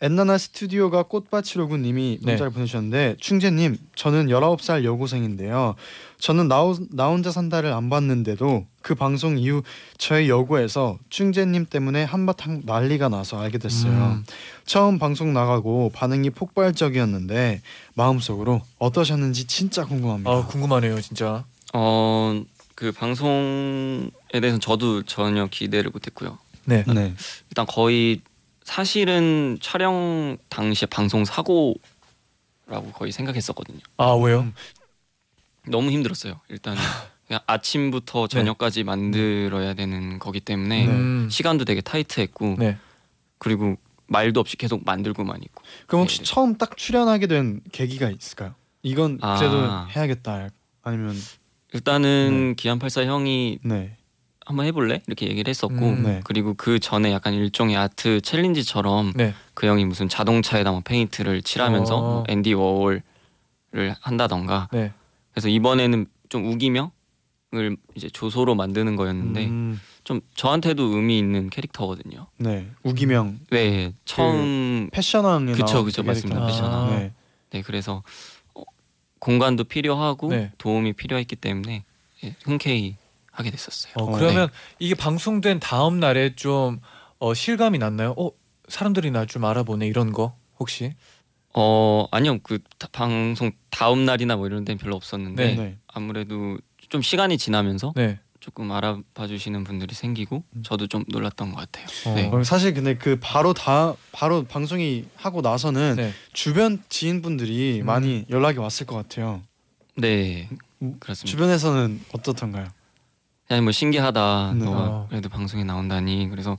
엔나나 0.00 0.38
스튜디오가 0.38 1.02
꽃밭이로구님이 1.04 2.18
네. 2.22 2.30
문자를 2.30 2.52
보내주셨는데 2.52 3.16
충재님 3.18 3.76
저는 3.96 4.26
19살 4.28 4.84
여고생인데요. 4.84 5.74
저는 6.20 6.46
나, 6.46 6.60
호- 6.62 6.76
나 6.90 7.08
혼자 7.08 7.32
산다를 7.32 7.72
안 7.72 7.90
봤는데도 7.90 8.66
그 8.82 8.94
방송 8.94 9.36
이후 9.38 9.62
저희 9.98 10.28
여고에서 10.28 10.98
충재님 11.08 11.66
때문에 11.66 12.04
한바탕 12.04 12.62
난리가 12.66 13.08
나서 13.08 13.40
알게 13.40 13.58
됐어요. 13.58 13.90
음. 13.92 14.24
처음 14.64 14.98
방송 14.98 15.32
나가고 15.32 15.90
반응이 15.94 16.30
폭발적이었는데 16.30 17.62
마음속으로 17.94 18.60
어떠셨는지 18.78 19.46
진짜 19.46 19.84
궁금합니다. 19.84 20.30
아 20.30 20.46
궁금하네요, 20.46 21.00
진짜. 21.00 21.44
어 21.74 22.44
그 22.74 22.90
방송에 22.92 24.10
대해서는 24.32 24.60
저도 24.60 25.02
전혀 25.04 25.46
기대를 25.46 25.90
못했고요. 25.90 26.38
네. 26.64 26.84
네. 26.92 27.14
일단 27.50 27.66
거의 27.66 28.20
사실은 28.64 29.58
촬영 29.60 30.36
당시에 30.48 30.86
방송 30.86 31.24
사고라고 31.24 31.78
거의 32.94 33.12
생각했었거든요. 33.12 33.78
아 33.96 34.12
왜요? 34.12 34.46
너무 35.68 35.90
힘들었어요. 35.90 36.40
일단 36.48 36.76
그냥 37.26 37.40
아침부터 37.46 38.26
저녁까지 38.26 38.84
만들어야 38.84 39.74
되는 39.74 40.18
거기 40.18 40.40
때문에 40.40 40.86
음, 40.86 41.28
시간도 41.30 41.64
되게 41.64 41.80
타이트했고 41.80 42.56
네. 42.58 42.76
그리고 43.38 43.76
말도 44.08 44.40
없이 44.40 44.56
계속 44.56 44.84
만들고만 44.84 45.42
있고 45.42 45.62
그럼 45.86 46.02
혹시 46.02 46.18
네. 46.18 46.24
처음 46.24 46.58
딱 46.58 46.76
출연하게 46.76 47.26
된 47.28 47.60
계기가 47.72 48.10
있을까요? 48.10 48.54
이건 48.82 49.18
아. 49.22 49.38
그래도 49.38 49.64
해야겠다. 49.96 50.48
아니면 50.82 51.14
일단은 51.74 52.54
기안 52.56 52.78
84 52.78 53.04
형이 53.04 53.58
네. 53.62 53.96
한번 54.46 54.66
해볼래 54.66 55.02
이렇게 55.06 55.26
얘기를 55.26 55.50
했었고 55.50 55.74
음, 55.74 56.02
네. 56.04 56.20
그리고 56.24 56.54
그 56.54 56.78
전에 56.78 57.12
약간 57.12 57.34
일종의 57.34 57.76
아트 57.76 58.20
챌린지처럼 58.20 59.12
네. 59.16 59.34
그 59.54 59.66
형이 59.66 59.84
무슨 59.84 60.08
자동차에다 60.08 60.70
뭐 60.70 60.82
페인트를 60.84 61.42
칠하면서 61.42 61.96
어. 61.96 62.00
뭐 62.00 62.24
앤디 62.28 62.54
워홀을 62.54 63.02
한다던가 64.00 64.68
네. 64.72 64.92
그래서 65.32 65.48
이번에는 65.48 66.06
좀 66.28 66.46
우기명을 66.46 67.76
이제 67.96 68.08
조소로 68.08 68.54
만드는 68.54 68.94
거였는데 68.96 69.46
음, 69.46 69.80
좀 70.04 70.20
저한테도 70.36 70.84
의미 70.94 71.18
있는 71.18 71.50
캐릭터거든요. 71.50 72.26
네. 72.36 72.68
우기명 72.84 73.40
네 73.50 73.92
처음 74.04 74.90
패션왕에 74.92 75.52
그쵸, 75.52 75.64
나온 75.64 75.84
그쵸, 75.86 76.02
그 76.02 76.08
맞습니다. 76.08 76.46
패션왕. 76.46 76.90
네. 76.90 77.12
네 77.50 77.62
그래서 77.62 77.94
어, 77.94 78.02
공간도 79.28 79.64
필요하고 79.64 80.28
네. 80.28 80.52
도움이 80.58 80.92
필요했기 80.92 81.36
때문에 81.36 81.82
예, 82.24 82.34
흔쾌히 82.44 82.96
하게 83.32 83.50
됐었어요. 83.50 83.94
어, 83.96 84.04
어, 84.04 84.12
그러면 84.12 84.48
이게 84.78 84.94
방송된 84.94 85.60
다음 85.60 85.98
날에 85.98 86.34
좀 86.36 86.78
어, 87.18 87.32
실감이 87.34 87.78
났나요? 87.78 88.14
어 88.18 88.30
사람들이 88.68 89.10
나 89.10 89.24
좀 89.26 89.44
알아보네 89.46 89.86
이런 89.86 90.12
거 90.12 90.36
혹시? 90.58 90.92
어 91.54 92.06
아니요 92.10 92.38
그 92.42 92.58
다- 92.78 92.88
방송 92.92 93.50
다음 93.70 94.04
날이나 94.04 94.36
뭐 94.36 94.46
이런 94.46 94.64
데는 94.64 94.76
별로 94.78 94.94
없었는데 94.96 95.54
네. 95.54 95.56
네. 95.56 95.76
아무래도 95.88 96.58
좀 96.90 97.00
시간이 97.00 97.38
지나면서 97.38 97.92
네. 97.96 98.18
조금 98.44 98.70
알아봐 98.72 99.26
주시는 99.26 99.64
분들이 99.64 99.94
생기고 99.94 100.44
저도 100.64 100.86
좀 100.86 101.02
놀랐던 101.08 101.54
것 101.54 101.60
같아요. 101.60 101.86
어. 102.04 102.14
네. 102.14 102.28
어, 102.30 102.44
사실 102.44 102.74
근데 102.74 102.94
그 102.94 103.18
바로 103.18 103.54
다 103.54 103.94
바로 104.12 104.44
방송이 104.44 105.06
하고 105.16 105.40
나서는 105.40 105.94
네. 105.96 106.12
주변 106.34 106.82
지인분들이 106.90 107.80
음. 107.80 107.86
많이 107.86 108.26
연락이 108.28 108.58
왔을 108.58 108.84
것 108.84 108.96
같아요. 108.96 109.40
네 109.96 110.50
음, 110.82 110.96
그렇습니다. 111.00 111.30
주변에서는 111.30 112.02
어떻던가요? 112.12 112.66
그냥 113.48 113.64
뭐 113.64 113.72
신기하다. 113.72 114.52
네. 114.58 114.64
너가 114.66 114.78
어. 114.78 115.06
그래도 115.08 115.30
방송에 115.30 115.64
나온다니. 115.64 116.28
그래서 116.28 116.58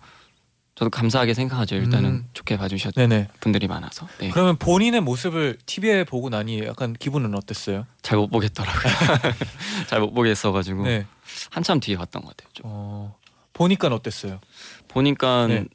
저도 0.76 0.90
감사하게 0.90 1.34
생각하죠. 1.34 1.76
일단은 1.76 2.10
음. 2.10 2.30
좋게 2.34 2.58
봐주셨던 2.58 3.08
네네. 3.10 3.30
분들이 3.40 3.66
많아서. 3.68 4.08
네. 4.20 4.30
그러면 4.30 4.58
본인의 4.58 5.00
모습을 5.02 5.58
TV에 5.66 6.04
보고 6.04 6.30
나니 6.30 6.64
약간 6.66 6.92
기분은 6.94 7.34
어땠어요? 7.34 7.86
잘 8.02 8.18
못 8.18 8.28
보겠더라고요. 8.28 8.94
잘 9.88 10.02
못 10.02 10.12
보겠어가지고 10.14 10.84
네. 10.84 11.06
한참 11.50 11.80
뒤에 11.80 11.96
봤던 11.96 12.24
것 12.24 12.36
같아요. 12.36 12.50
좀. 12.54 12.66
어, 12.68 13.16
보니까 13.54 13.88
어땠어요? 13.88 14.42
보니까 14.90 15.48
네. 15.48 15.66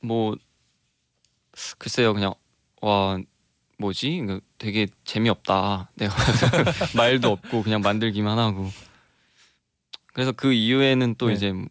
뭐 0.00 0.36
글쎄요 1.78 2.14
그냥 2.14 2.34
와 2.80 3.18
뭐지 3.78 4.22
되게 4.58 4.86
재미없다 5.04 5.90
내가 5.94 6.14
말도 6.96 7.32
없고 7.32 7.62
그냥 7.64 7.80
만들기만 7.80 8.38
하고 8.38 8.70
그래서 10.12 10.30
그 10.30 10.52
이후에는 10.52 11.16
또 11.18 11.26
네. 11.28 11.34
이제 11.34 11.52
뭐 11.52 11.68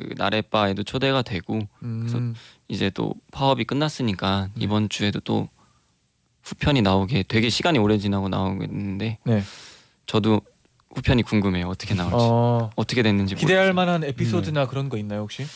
그 0.00 0.14
나래바에도 0.16 0.82
초대가 0.82 1.20
되고 1.22 1.60
음, 1.82 2.34
이제 2.68 2.88
또 2.90 3.14
파업이 3.32 3.64
끝났으니까 3.64 4.48
네. 4.54 4.64
이번 4.64 4.88
주에도 4.88 5.20
또 5.20 5.48
후편이 6.42 6.80
나오게 6.82 7.24
되게 7.28 7.50
시간이 7.50 7.78
오래 7.78 7.98
지나고 7.98 8.28
나오겠는데 8.30 9.18
네. 9.24 9.42
저도 10.06 10.40
후편이 10.94 11.22
궁금해요 11.22 11.68
어떻게 11.68 11.94
나올지 11.94 12.16
어, 12.18 12.70
어... 12.74 12.84
떻게 12.84 13.02
됐는지 13.02 13.34
기대할 13.34 13.66
모르겠어요. 13.72 13.74
만한 13.74 14.04
에피소드나 14.08 14.66
그런 14.66 14.88
거 14.88 14.96
있나요 14.96 15.20
혹시? 15.20 15.46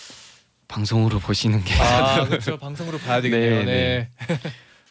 방송으로 0.69 1.19
보시는 1.21 1.65
게 1.65 1.75
아 1.75 2.25
그렇죠 2.29 2.59
방송으로 2.59 2.99
봐야 2.99 3.21
되겠네요. 3.21 3.65
네, 3.65 4.09
네. 4.27 4.37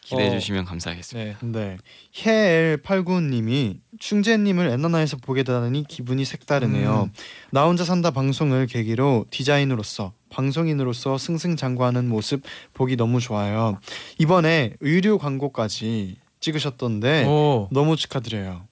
기대해 0.03 0.29
어. 0.35 0.39
주시면 0.39 0.65
감사하겠습니다. 0.65 1.37
네. 1.41 1.51
네. 1.51 1.77
해엘 2.25 2.77
89님이 2.77 3.79
충재님을 3.99 4.67
엔나나에서 4.69 5.17
보게 5.17 5.43
되다니 5.43 5.85
기분이 5.87 6.25
색다르네요. 6.25 7.03
음. 7.03 7.13
나 7.51 7.65
혼자 7.65 7.83
산다 7.85 8.11
방송을 8.11 8.67
계기로 8.67 9.25
디자인으로서 9.29 10.13
방송인으로서 10.29 11.17
승승장구하는 11.17 12.09
모습 12.09 12.41
보기 12.73 12.97
너무 12.97 13.19
좋아요. 13.19 13.79
이번에 14.19 14.73
의류 14.81 15.17
광고까지 15.17 16.17
찍으셨던데 16.41 17.25
오, 17.25 17.69
너무 17.71 17.95
축하드려요. 17.95 18.67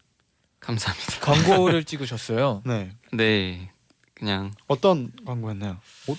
감사합니다. 0.60 1.20
광고를 1.22 1.84
찍으셨어요. 1.86 2.62
네. 2.66 2.92
네, 3.14 3.70
그냥 4.14 4.52
어떤 4.68 5.12
광고였나요? 5.26 5.78
옷? 6.08 6.18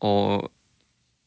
어 0.00 0.40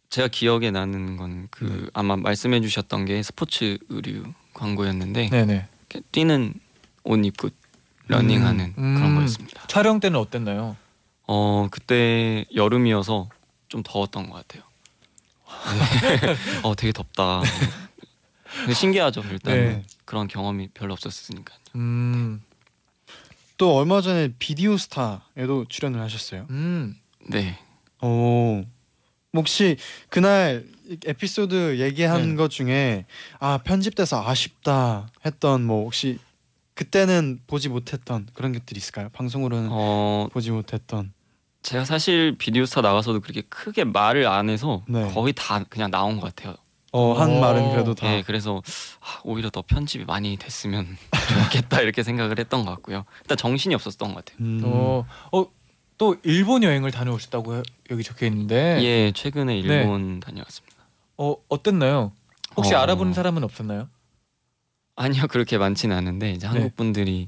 제가 0.09 0.27
기억에 0.27 0.71
나는 0.71 1.17
건그 1.17 1.65
네. 1.65 1.89
아마 1.93 2.15
말씀해 2.15 2.61
주셨던 2.61 3.05
게 3.05 3.21
스포츠 3.21 3.77
의류 3.89 4.23
광고였는데 4.53 5.29
네네. 5.29 5.67
뛰는 6.11 6.53
옷 7.03 7.23
입고 7.23 7.49
러닝하는 8.07 8.73
음. 8.77 8.95
그런 8.95 9.15
거였습니다. 9.15 9.67
촬영 9.67 9.99
때는 9.99 10.19
어땠나요? 10.19 10.75
어 11.27 11.67
그때 11.69 12.45
여름이어서 12.55 13.29
좀 13.67 13.83
더웠던 13.83 14.29
것 14.31 14.47
같아요. 14.47 14.63
네. 15.77 16.35
어 16.63 16.75
되게 16.75 16.91
덥다. 16.91 17.43
신기하죠 18.73 19.21
일단 19.29 19.53
네. 19.53 19.83
그런 20.05 20.27
경험이 20.27 20.69
별로 20.73 20.93
없었으니까. 20.93 21.53
음, 21.75 22.41
또 23.57 23.75
얼마 23.75 24.01
전에 24.01 24.29
비디오 24.39 24.75
스타에도 24.75 25.65
출연을 25.69 26.01
하셨어요. 26.01 26.47
음, 26.49 26.97
네. 27.27 27.59
오. 28.01 28.65
혹시 29.33 29.77
그날 30.09 30.65
에피소드 31.05 31.79
얘기한 31.79 32.29
네. 32.29 32.35
것 32.35 32.49
중에 32.49 33.05
아 33.39 33.59
편집돼서 33.63 34.27
아쉽다 34.27 35.07
했던 35.25 35.63
뭐 35.63 35.83
혹시 35.83 36.17
그때는 36.73 37.39
보지 37.45 37.69
못했던 37.69 38.27
그런 38.33 38.53
것들이 38.53 38.77
있을까요? 38.79 39.09
방송으로는 39.13 39.69
어 39.71 40.29
보지 40.31 40.51
못했던. 40.51 41.11
제가 41.61 41.83
사실 41.85 42.35
비디오스타 42.37 42.81
나가서도 42.81 43.19
그렇게 43.19 43.41
크게 43.41 43.83
말을 43.83 44.25
안 44.27 44.49
해서 44.49 44.81
네. 44.87 45.11
거의 45.13 45.33
다 45.33 45.63
그냥 45.69 45.91
나온 45.91 46.19
것 46.19 46.33
같아요. 46.33 46.55
어, 46.91 47.13
한 47.13 47.29
어. 47.37 47.39
말은 47.39 47.69
그래도 47.71 47.93
다. 47.93 48.07
네, 48.07 48.23
그래서 48.25 48.63
아, 49.01 49.19
오히려 49.23 49.49
더 49.51 49.61
편집이 49.61 50.05
많이 50.05 50.37
됐으면 50.37 50.97
좋겠다 51.51 51.81
이렇게 51.81 52.01
생각을 52.01 52.39
했던 52.39 52.65
것 52.65 52.71
같고요. 52.71 53.05
일단 53.21 53.37
정신이 53.37 53.75
없었던 53.75 54.13
것 54.13 54.25
같아요. 54.25 54.37
음. 54.39 54.61
어, 54.63 55.05
어, 55.33 55.45
또 55.99 56.15
일본 56.23 56.63
여행을 56.63 56.91
다녀오셨다고 56.91 57.57
해- 57.57 57.63
여기 57.91 58.03
적혀 58.03 58.25
있는데, 58.27 58.79
예, 58.81 59.11
최근에 59.11 59.59
일본 59.59 60.21
다녀왔습니다. 60.21 60.77
어, 61.17 61.35
어땠나요? 61.49 62.13
혹시 62.55 62.73
어. 62.73 62.79
알아보는 62.79 63.13
사람은 63.13 63.43
없었나요? 63.43 63.87
아니요, 64.95 65.27
그렇게 65.29 65.57
많지는 65.57 65.95
않은데 65.95 66.31
이제 66.31 66.47
네. 66.47 66.53
한국 66.53 66.75
분들이 66.77 67.27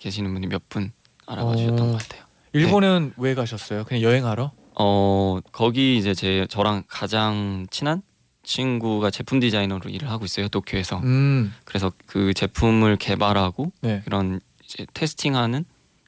계시는 0.00 0.32
분이 0.32 0.46
몇 0.48 0.62
분 0.68 0.92
알아봐 1.26 1.56
주셨던 1.56 1.88
어. 1.88 1.92
것 1.92 1.98
같아요. 1.98 2.24
일본은 2.54 3.12
왜 3.18 3.34
가셨어요? 3.34 3.84
그냥 3.84 4.02
여행하러? 4.02 4.50
어 4.78 5.38
거기 5.52 5.96
이제 5.98 6.14
제 6.14 6.46
저랑 6.48 6.84
가장 6.88 7.66
친한 7.70 8.00
친구가 8.44 9.10
제품 9.10 9.40
디자이너로 9.40 9.90
일을 9.90 10.10
하고 10.10 10.24
있어요 10.24 10.48
도쿄에서. 10.48 10.98
음, 11.00 11.52
그래서 11.64 11.90
그 12.06 12.32
제품을 12.32 12.96
개발하고 12.96 13.72
네. 13.82 14.00
그런 14.04 14.40
이제 14.64 14.86
테스팅하는 14.94 15.64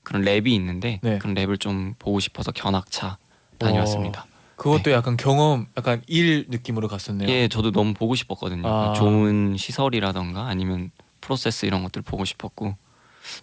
그런 0.08 0.24
랩이 0.24 0.46
있는데 0.48 1.00
네. 1.02 1.18
그런 1.18 1.34
랩을 1.34 1.60
좀 1.60 1.94
보고 1.98 2.18
싶어서 2.18 2.50
견학차 2.50 3.18
다녀왔습니다. 3.58 4.24
그것도 4.56 4.90
약간 4.90 5.18
경험, 5.18 5.66
약간 5.76 6.00
일 6.06 6.46
느낌으로 6.48 6.88
갔었네요. 6.88 7.28
예, 7.28 7.46
저도 7.48 7.72
너무 7.72 7.92
보고 7.92 8.14
싶었거든요. 8.14 8.66
아. 8.66 8.94
좋은 8.94 9.58
시설이라던가 9.58 10.46
아니면 10.46 10.90
프로세스 11.20 11.66
이런 11.66 11.82
것들 11.82 12.00
보고 12.00 12.24
싶었고 12.24 12.74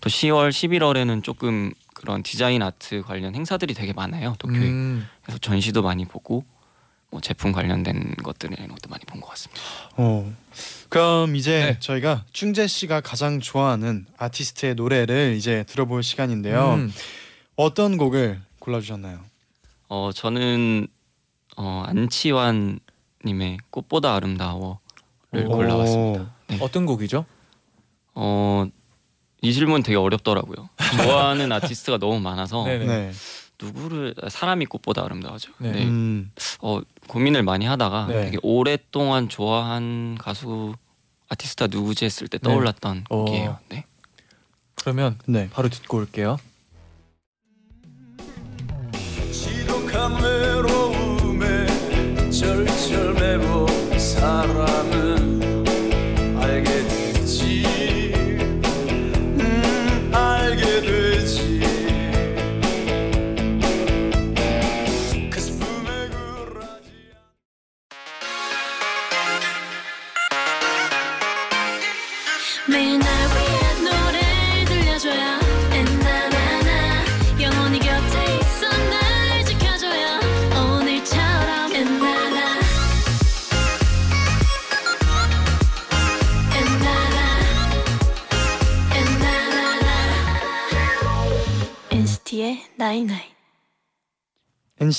또 0.01 0.09
10월, 0.09 0.49
11월에는 0.49 1.23
조금 1.23 1.71
그런 1.93 2.23
디자인 2.23 2.63
아트 2.63 3.03
관련 3.03 3.35
행사들이 3.35 3.75
되게 3.75 3.93
많아요 3.93 4.35
도쿄에. 4.39 4.67
음, 4.67 5.07
그래서 5.21 5.37
전시도 5.37 5.83
많이 5.83 6.05
보고 6.05 6.43
뭐 7.15 7.21
제품 7.21 7.53
관련된 7.53 8.13
것들 8.23 8.51
이런 8.51 8.67
것도 8.67 8.89
많이 8.89 9.05
본 9.05 9.21
것 9.21 9.29
같습니다. 9.29 9.61
어. 9.95 10.29
그럼 10.89 11.37
이제 11.37 11.65
네. 11.65 11.79
저희가 11.79 12.25
충재 12.33 12.67
씨가 12.67 12.99
가장 12.99 13.39
좋아하는 13.39 14.05
아티스트의 14.17 14.75
노래를 14.75 15.35
이제 15.37 15.63
들어볼 15.69 16.03
시간인데요. 16.03 16.73
음, 16.73 16.93
어떤 17.55 17.95
곡을 17.95 18.41
골라주셨나요? 18.59 19.21
어 19.87 20.09
저는 20.13 20.87
어 21.55 21.83
안치환 21.87 22.79
님의 23.23 23.59
꽃보다 23.69 24.13
아름다워를 24.15 24.75
오. 25.45 25.47
골라왔습니다. 25.47 26.31
네. 26.47 26.57
어떤 26.59 26.85
곡이죠? 26.85 27.25
어 28.15 28.67
이 29.41 29.53
질문 29.53 29.83
되게 29.83 29.95
어렵더라고요. 29.95 30.69
좋아하는 31.03 31.51
아티스트가 31.53 31.97
너무 31.99 32.19
많아서. 32.19 32.65
네. 32.65 33.11
누구를 33.61 34.15
사람이 34.27 34.65
꽃보다 34.65 35.05
아름다워죠. 35.05 35.51
네. 35.59 35.71
네. 35.71 35.83
음. 35.85 36.31
어 36.61 36.81
고민을 37.07 37.43
많이 37.43 37.65
하다가 37.65 38.07
네. 38.07 38.25
되게 38.25 38.37
오랫동안 38.41 39.29
좋아한 39.29 40.17
가수 40.19 40.75
아티스트가 41.29 41.67
누구지 41.67 42.05
했을 42.05 42.27
때 42.27 42.37
네. 42.37 42.49
떠올랐던 42.49 43.05
어. 43.09 43.25
곡이에요. 43.25 43.57
네. 43.69 43.85
그러면 44.75 45.17
네. 45.25 45.49
바로 45.51 45.69
듣고 45.69 45.97
올게요. 45.97 46.37
외로움에 50.21 51.65
절절매고 52.31 53.67
사람은 53.97 55.44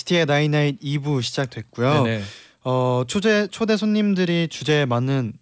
NCT의 0.07 0.27
나이나잇 0.27 0.81
2부 0.81 1.21
시작됐고요. 1.23 2.05
네네. 2.05 2.23
어, 2.64 3.05
초대 3.07 3.47
초대 3.49 3.77
손님들이 3.77 4.49
주제에 4.49 4.87
맞는 4.87 5.35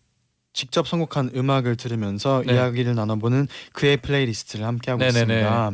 직접 0.53 0.89
선곡한 0.89 1.33
음악을 1.35 1.77
들으면서 1.77 2.43
네. 2.47 2.55
이야기를 2.55 2.95
나눠보는 2.95 3.49
그의 3.73 3.99
플레이리스트를 3.99 4.65
함께 4.67 4.91
하고 4.91 5.01
네네네. 5.01 5.21
있습니다. 5.21 5.71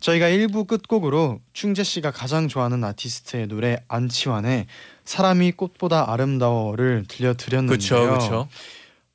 저희가 0.00 0.28
1부 0.28 0.66
끝곡으로 0.66 1.40
충재 1.52 1.82
씨가 1.82 2.10
가장 2.10 2.48
좋아하는 2.48 2.82
아티스트의 2.84 3.48
노래 3.48 3.78
안치환의 3.88 4.66
사람이 5.04 5.52
꽃보다 5.52 6.10
아름다워를 6.10 7.04
들려드렸는데요. 7.08 7.76
그렇죠, 7.76 8.06
그렇죠. 8.06 8.48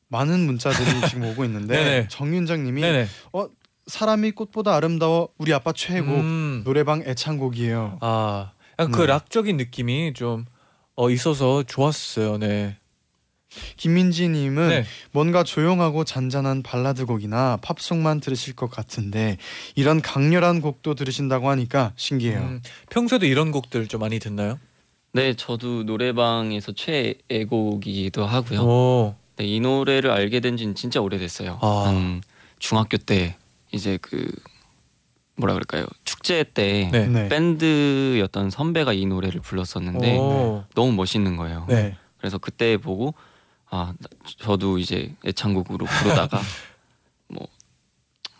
많은 0.09 0.45
문자들이 0.45 0.85
지금 1.09 1.25
오고 1.25 1.45
있는데. 1.45 2.07
정윤정님이 2.09 2.81
네네. 2.81 3.07
사람이 3.87 4.31
꽃보다 4.31 4.75
아름다워 4.75 5.29
우리 5.37 5.53
아빠 5.53 5.71
최애곡 5.71 6.09
음, 6.09 6.61
노래방 6.65 7.03
애창곡이에요. 7.05 7.99
아, 8.01 8.51
약간 8.79 8.91
그 8.91 9.01
네. 9.01 9.07
락적인 9.07 9.57
느낌이 9.57 10.13
좀 10.13 10.45
어, 10.95 11.09
있어서 11.09 11.63
좋았어요. 11.63 12.37
네. 12.37 12.75
김민지님은 13.77 14.69
네. 14.69 14.85
뭔가 15.11 15.43
조용하고 15.43 16.03
잔잔한 16.03 16.61
발라드 16.61 17.05
곡이나 17.05 17.57
팝송만 17.61 18.19
들으실 18.19 18.55
것 18.55 18.69
같은데 18.69 19.37
이런 19.75 20.01
강렬한 20.01 20.61
곡도 20.61 20.95
들으신다고 20.95 21.49
하니까 21.49 21.93
신기해요. 21.95 22.39
음, 22.39 22.61
평소에도 22.89 23.25
이런 23.25 23.51
곡들 23.51 23.87
좀 23.87 24.01
많이 24.01 24.19
듣나요? 24.19 24.59
네, 25.13 25.33
저도 25.35 25.83
노래방에서 25.83 26.73
최애곡이기도 26.73 28.25
하고요. 28.25 28.59
오, 28.61 29.15
네, 29.37 29.45
이 29.45 29.61
노래를 29.61 30.11
알게 30.11 30.41
된 30.41 30.57
지는 30.57 30.75
진짜 30.75 30.99
오래됐어요. 30.99 31.59
아. 31.61 31.83
한 31.87 32.21
중학교 32.59 32.97
때 32.97 33.37
이제 33.71 33.97
그 34.01 34.29
뭐라 35.37 35.53
그럴까요? 35.53 35.85
축제 36.05 36.43
때 36.43 36.89
네. 36.91 37.07
네. 37.07 37.27
밴드였던 37.29 38.49
선배가 38.49 38.93
이 38.93 39.05
노래를 39.05 39.41
불렀었는데 39.41 40.17
오, 40.17 40.63
너무 40.75 40.93
멋있는 40.93 41.35
거예요. 41.35 41.65
네. 41.67 41.95
그래서 42.17 42.37
그때 42.37 42.77
보고 42.77 43.13
아 43.69 43.93
나- 43.99 44.09
저도 44.39 44.77
이제 44.77 45.13
애창곡으로 45.25 45.85
부르다가 45.85 46.39
뭐 47.27 47.47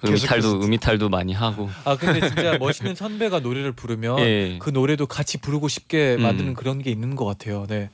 음이탈도 0.03 0.11
계속해서 0.27 0.65
음이탈도 0.65 1.09
많이 1.09 1.33
하고 1.33 1.69
아 1.83 1.97
근데 1.97 2.25
진짜 2.27 2.57
멋있는 2.59 2.95
선배가 2.95 3.39
노래를 3.39 3.73
부르면 3.73 4.19
예. 4.19 4.57
그 4.59 4.69
노래도 4.69 5.05
같이 5.05 5.37
부르고 5.39 5.67
싶게 5.67 6.15
음. 6.15 6.21
만드는 6.21 6.53
그런 6.53 6.81
게 6.81 6.91
있는 6.91 7.15
것 7.15 7.25
같아요. 7.25 7.65
네. 7.67 7.89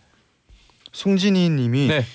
송진희님이 0.91 1.87
네. 1.87 2.05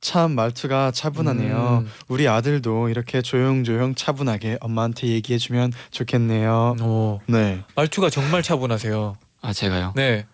참 0.00 0.32
말투가 0.34 0.92
차분하네요. 0.92 1.84
음. 1.84 1.90
우리 2.08 2.26
아들도 2.26 2.88
이렇게 2.88 3.20
조용조용 3.20 3.94
차분하게 3.94 4.58
엄마한테 4.60 5.08
얘기해주면 5.08 5.72
좋겠네요. 5.90 6.76
오, 6.80 7.20
네. 7.26 7.62
말투가 7.76 8.08
정말 8.08 8.42
차분하세요. 8.42 9.16
아 9.42 9.52
제가요. 9.52 9.92
네. 9.96 10.26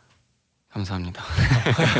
감사합니다. 0.70 1.22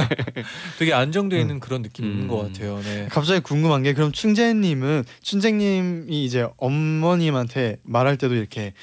되게 0.79 0.93
안정되어 0.93 1.41
있는 1.41 1.61
그런 1.61 1.83
느낌이 1.83 2.09
있는 2.09 2.23
음. 2.25 2.29
것 2.29 2.37
같아요. 2.37 2.79
네. 2.83 3.09
갑자기 3.11 3.41
궁금한 3.41 3.83
게 3.83 3.95
그럼 3.95 4.13
충재님은 4.13 5.05
충재님이 5.23 6.25
이제 6.25 6.47
어머님한테 6.59 7.79
말할 7.83 8.17
때도 8.17 8.35
이렇게 8.35 8.75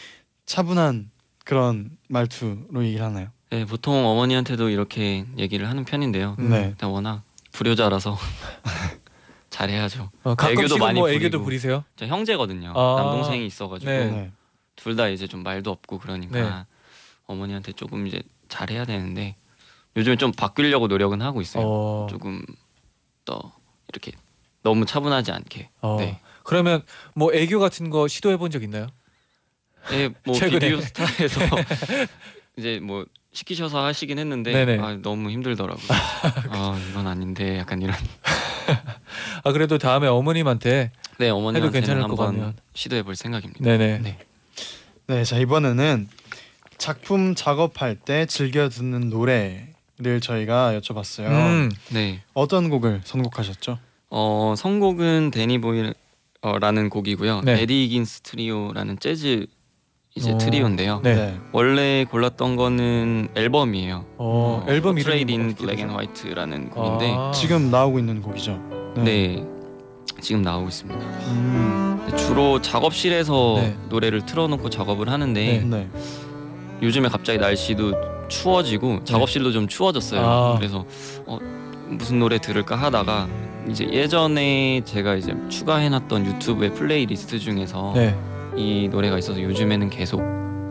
차분한 0.46 1.10
그런 1.46 1.92
말투로 2.10 2.84
얘기를 2.84 3.06
하나요? 3.06 3.28
네, 3.52 3.66
보통 3.66 4.06
어머니한테도 4.06 4.70
이렇게 4.70 5.26
얘기를 5.38 5.70
하는 5.70 5.86
편인데요. 5.86 6.36
네. 6.40 6.74
워낙 6.82 7.22
불효자라서 7.54 8.18
잘해야죠. 9.50 10.10
어, 10.24 10.36
애교도 10.50 10.78
많이 10.78 11.00
뭐 11.00 11.10
애교도 11.10 11.30
부리고. 11.38 11.44
부리세요? 11.46 11.84
저 11.96 12.06
형제거든요. 12.08 12.74
아. 12.76 12.96
남동생이 13.02 13.46
있어가지고 13.46 13.92
네. 13.92 14.06
네. 14.12 14.32
둘다 14.76 15.08
이제 15.10 15.28
좀 15.28 15.44
말도 15.44 15.70
없고 15.72 16.00
그러니까 16.00 16.40
네. 16.42 16.66
어머니한테 17.28 17.72
조금 17.74 18.08
이제 18.08 18.22
잘해야 18.50 18.86
되는데 18.86 19.36
요즘에 19.96 20.16
좀 20.18 20.32
바뀌려고 20.32 20.88
노력은 20.88 21.22
하고 21.22 21.40
있어요. 21.42 21.64
어, 21.66 22.08
조금 22.10 22.44
더 23.26 23.54
이렇게 23.90 24.12
너무 24.64 24.86
차분하지 24.86 25.32
않게. 25.32 25.70
어. 25.82 25.98
네. 26.00 26.20
그러면 26.44 26.82
뭐 27.14 27.32
애교 27.34 27.60
같은 27.60 27.90
거 27.92 28.08
시도해 28.08 28.38
본 28.38 28.50
적 28.52 28.64
있나요? 28.64 28.88
네, 29.92 30.10
뭐 30.26 30.34
최근에. 30.36 30.60
비디오 30.60 30.82
스타에서 30.82 31.42
이제 32.58 32.80
뭐 32.82 33.06
시키셔서 33.34 33.84
하시긴 33.84 34.20
했는데 34.20 34.52
네네. 34.54 34.80
아, 34.80 34.98
너무 35.02 35.30
힘들더라고요. 35.32 35.88
아 36.50 36.80
이건 36.90 37.08
아닌데 37.08 37.58
약간 37.58 37.82
이런. 37.82 37.96
아 39.44 39.52
그래도 39.52 39.78
다음에 39.78 40.08
어머님한테 40.08 40.92
네 41.18 41.26
괜찮을 41.26 41.34
어머니한테는 41.34 42.02
것 42.04 42.10
한번 42.10 42.18
같네요. 42.28 42.54
시도해 42.76 43.04
볼 43.04 43.16
생각입니다. 43.16 43.64
네네. 43.64 44.00
네. 44.00 44.18
네, 45.08 45.24
자 45.24 45.38
이번에는 45.38 46.08
작품 46.78 47.36
작업할 47.36 47.96
때 47.96 48.26
즐겨 48.26 48.70
듣는 48.70 49.10
노래를 49.10 50.22
저희가 50.22 50.80
여쭤봤어요. 50.80 51.28
음, 51.28 51.72
네. 51.90 52.22
어떤 52.34 52.70
곡을 52.70 53.02
선곡하셨죠? 53.04 53.80
어 54.10 54.54
선곡은 54.56 55.32
Danny 55.32 55.60
Boy라는 55.60 56.90
곡이고요. 56.90 57.42
네. 57.42 57.62
Eddie 57.62 57.86
Higgins 57.86 58.22
Trio라는 58.22 59.00
재즈 59.00 59.48
이제 60.16 60.32
오. 60.32 60.38
트리오인데요. 60.38 61.02
네. 61.04 61.36
원래 61.52 62.06
골랐던 62.06 62.56
거는 62.56 63.30
앨범이에요. 63.34 64.06
어, 64.18 64.64
앨범 64.68 65.00
이름이 65.00 65.04
Portrait 65.04 65.32
in 65.32 65.56
Black 65.56 65.80
and 65.80 65.90
White라는 65.90 66.70
곡인데 66.70 67.16
아. 67.18 67.32
지금 67.34 67.72
나오고 67.72 67.98
있는 67.98 68.22
곡이죠. 68.22 68.60
네. 68.98 69.44
지금 70.22 70.44
나오고 70.44 70.68
있습니다. 70.68 71.00
음, 71.00 72.12
주로 72.16 72.62
작업실에서 72.62 73.56
네. 73.58 73.76
노래를 73.90 74.24
틀어놓고 74.26 74.70
작업을 74.70 75.10
하는데 75.10 75.42
네. 75.42 75.64
네. 75.66 75.90
요즘에 76.84 77.10
갑자기 77.10 77.40
날씨도 77.40 77.94
추워지고 78.28 79.04
작업실도 79.06 79.52
좀 79.52 79.68
추워졌어요. 79.68 80.22
아. 80.22 80.56
그래서 80.60 80.86
어, 81.26 81.40
무슨 81.88 82.20
노래 82.20 82.38
들을까 82.38 82.76
하다가 82.76 83.28
이제 83.68 83.90
예전에 83.92 84.82
제가 84.86 85.16
이제 85.16 85.34
추가해놨던 85.50 86.28
유튜브의 86.28 86.76
플레이리스트 86.76 87.40
중에서 87.40 87.94
네. 87.96 88.16
이 88.56 88.88
노래가 88.90 89.18
있어서 89.18 89.42
요즘에는 89.42 89.90
계속 89.90 90.22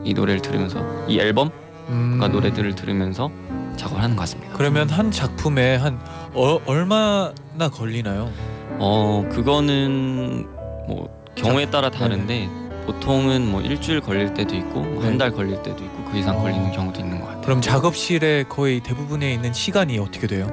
이 0.04 0.14
노래를 0.14 0.42
들으면서 0.42 0.84
이 1.08 1.18
앨범과 1.18 1.52
음. 1.88 2.28
노래들을 2.32 2.74
들으면서 2.74 3.30
작업을 3.76 4.02
하는 4.02 4.16
것 4.16 4.22
같습니다. 4.22 4.54
그러면 4.56 4.88
한 4.90 5.10
작품에 5.10 5.76
한 5.76 5.98
어, 6.34 6.58
얼마나 6.66 7.68
걸리나요? 7.72 8.30
어 8.78 9.26
그거는 9.30 10.46
뭐 10.86 11.08
경우에 11.34 11.66
따라 11.70 11.90
다른데 11.90 12.48
보통은 12.86 13.50
뭐 13.50 13.60
일주일 13.60 14.00
걸릴 14.00 14.34
때도 14.34 14.56
있고 14.56 14.80
네. 14.80 15.00
한달 15.02 15.30
걸릴 15.30 15.62
때도 15.62 15.84
있고 15.84 16.04
그 16.10 16.18
이상 16.18 16.38
어. 16.38 16.42
걸리는 16.42 16.72
경우도 16.72 17.00
있는 17.00 17.20
것 17.20 17.26
같아요. 17.26 17.42
그럼 17.42 17.60
작업실에 17.60 18.44
거의 18.48 18.80
대부분에 18.80 19.32
있는 19.32 19.52
시간이 19.52 19.98
어떻게 19.98 20.26
돼요? 20.26 20.46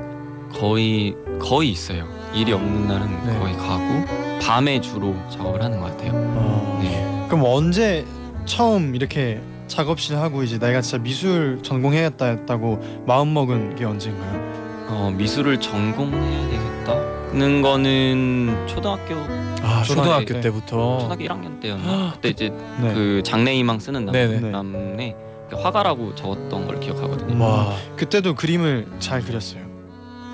거의 0.54 1.16
거의 1.40 1.70
있어요. 1.70 2.08
일이 2.34 2.54
없는 2.54 2.88
날은 2.88 3.26
네. 3.26 3.40
거의 3.40 3.58
가고 3.58 4.40
밤에 4.42 4.80
주로 4.80 5.16
작업을 5.30 5.62
하는 5.62 5.80
것 5.80 5.88
같아요. 5.88 6.12
어. 6.14 6.80
네. 6.82 7.19
그럼 7.30 7.44
언제 7.46 8.06
처음 8.46 8.96
이렇게 8.96 9.40
작업실 9.68 10.18
하고 10.18 10.42
이제 10.42 10.58
내가 10.58 10.82
진짜 10.82 10.98
미술 10.98 11.60
전공해야겠다 11.62 12.26
했다고 12.26 13.04
마음 13.06 13.34
먹은 13.36 13.76
게 13.76 13.86
언제인가요? 13.86 14.88
어, 14.88 15.14
미술을 15.16 15.60
전공해야 15.60 16.50
되겠다는 16.50 17.62
거는 17.62 18.66
초등학교 18.68 19.16
아 19.62 19.84
초등학교 19.84 20.34
네. 20.34 20.42
때부터. 20.42 20.98
초등학교 20.98 21.24
1학년 21.26 21.62
때였나 21.62 22.14
그때 22.16 22.30
이제 22.30 22.50
네. 22.82 22.94
그 22.96 23.22
장래희망 23.24 23.80
쓰는 23.80 24.06
남, 24.06 24.14
네네. 24.14 24.40
네. 24.40 24.50
남에 24.50 25.16
그 25.52 25.56
화가라고 25.56 26.16
적었던 26.16 26.66
걸 26.66 26.80
기억하거든요. 26.80 27.44
와. 27.44 27.76
그때도 27.96 28.34
그림을 28.34 28.88
잘 28.98 29.22
그렸어요. 29.22 29.62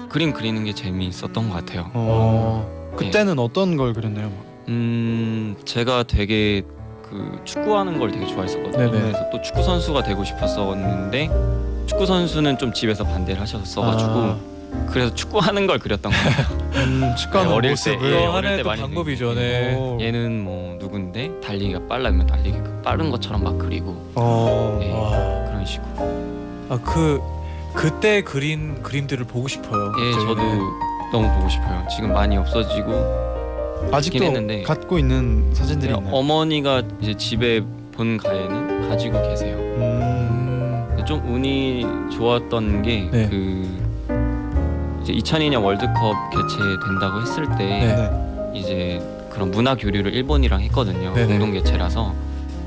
그림 0.08 0.32
그리는 0.32 0.64
게 0.64 0.74
재미있었던 0.74 1.50
것 1.50 1.56
같아요. 1.56 1.92
어. 1.94 2.70
어. 2.74 2.96
그때는 2.96 3.38
어떤 3.40 3.76
걸 3.76 3.92
그렸나요? 3.92 4.32
음 4.70 5.58
제가 5.66 6.04
되게 6.04 6.64
그 7.16 7.42
축구하는 7.46 7.98
걸 7.98 8.12
되게 8.12 8.26
좋아했었거든요. 8.26 8.92
네네. 8.92 9.02
그래서 9.02 9.30
또 9.32 9.42
축구 9.42 9.64
선수가 9.64 10.04
되고 10.04 10.24
싶었었는데 10.24 11.30
축구 11.88 12.06
선수는 12.06 12.58
좀 12.58 12.74
집에서 12.74 13.04
반대를 13.04 13.40
하셨어가지고 13.42 14.12
아, 14.12 14.38
그래서 14.90 15.14
축구하는 15.14 15.68
걸 15.68 15.80
그렸던 15.80 16.12
거예요. 16.12 16.66
음, 16.86 17.16
축구하는 17.18 17.52
네, 17.52 17.56
어릴 17.58 17.72
모습을 17.72 18.00
때, 18.00 18.06
예, 18.06 18.12
또 18.12 18.18
어릴 18.18 18.30
하나의 18.36 18.58
때 18.58 18.64
또 18.64 18.70
많이 18.70 18.82
방법이죠. 18.82 19.34
네. 19.34 19.76
오. 19.76 19.98
얘는 20.02 20.44
뭐 20.44 20.76
누군데 20.80 21.32
달리기가 21.42 21.80
빨라면 21.88 22.28
달리기 22.28 22.58
빠른 22.84 23.10
것처럼 23.12 23.44
막 23.44 23.58
그리고 23.58 23.96
어. 24.16 24.78
네. 24.80 24.92
와. 24.92 25.10
그런 25.46 25.66
식으로. 25.66 25.86
아 26.70 26.80
그 26.84 27.22
그때 27.74 28.22
그린 28.24 28.82
그림들을 28.84 29.26
보고 29.26 29.48
싶어요. 29.48 29.92
예. 30.00 30.12
저도 30.14 30.42
너무 31.12 31.30
보고 31.36 31.50
싶어요. 31.50 31.86
지금 31.94 32.14
많이 32.14 32.36
없어지지고 32.38 33.35
아직도 33.92 34.24
했는데. 34.24 34.64
갖고 34.64 34.98
있는 35.00 35.54
사진들이 35.54 35.92
그냥 35.92 36.06
있나요? 36.06 36.18
어머니가 36.20 36.84
이제 37.02 37.14
집에 37.16 37.62
본 37.92 38.18
가에는 38.18 38.90
가지고 38.90 39.22
계세요. 39.22 39.56
음. 39.58 41.04
좀 41.06 41.22
운이 41.32 41.86
좋았던 42.12 42.82
게 42.82 43.08
네. 43.12 43.28
그 43.30 43.68
이제 45.04 45.14
2002년 45.14 45.64
월드컵 45.64 46.16
개최된다고 46.32 47.22
했을 47.22 47.46
때 47.58 47.66
네. 47.66 47.96
네. 47.96 48.60
이제 48.60 49.02
그런 49.30 49.52
문화 49.52 49.76
교류를 49.76 50.14
일본이랑 50.14 50.62
했거든요. 50.62 51.14
네네. 51.14 51.28
공동 51.28 51.52
개최라서 51.52 52.14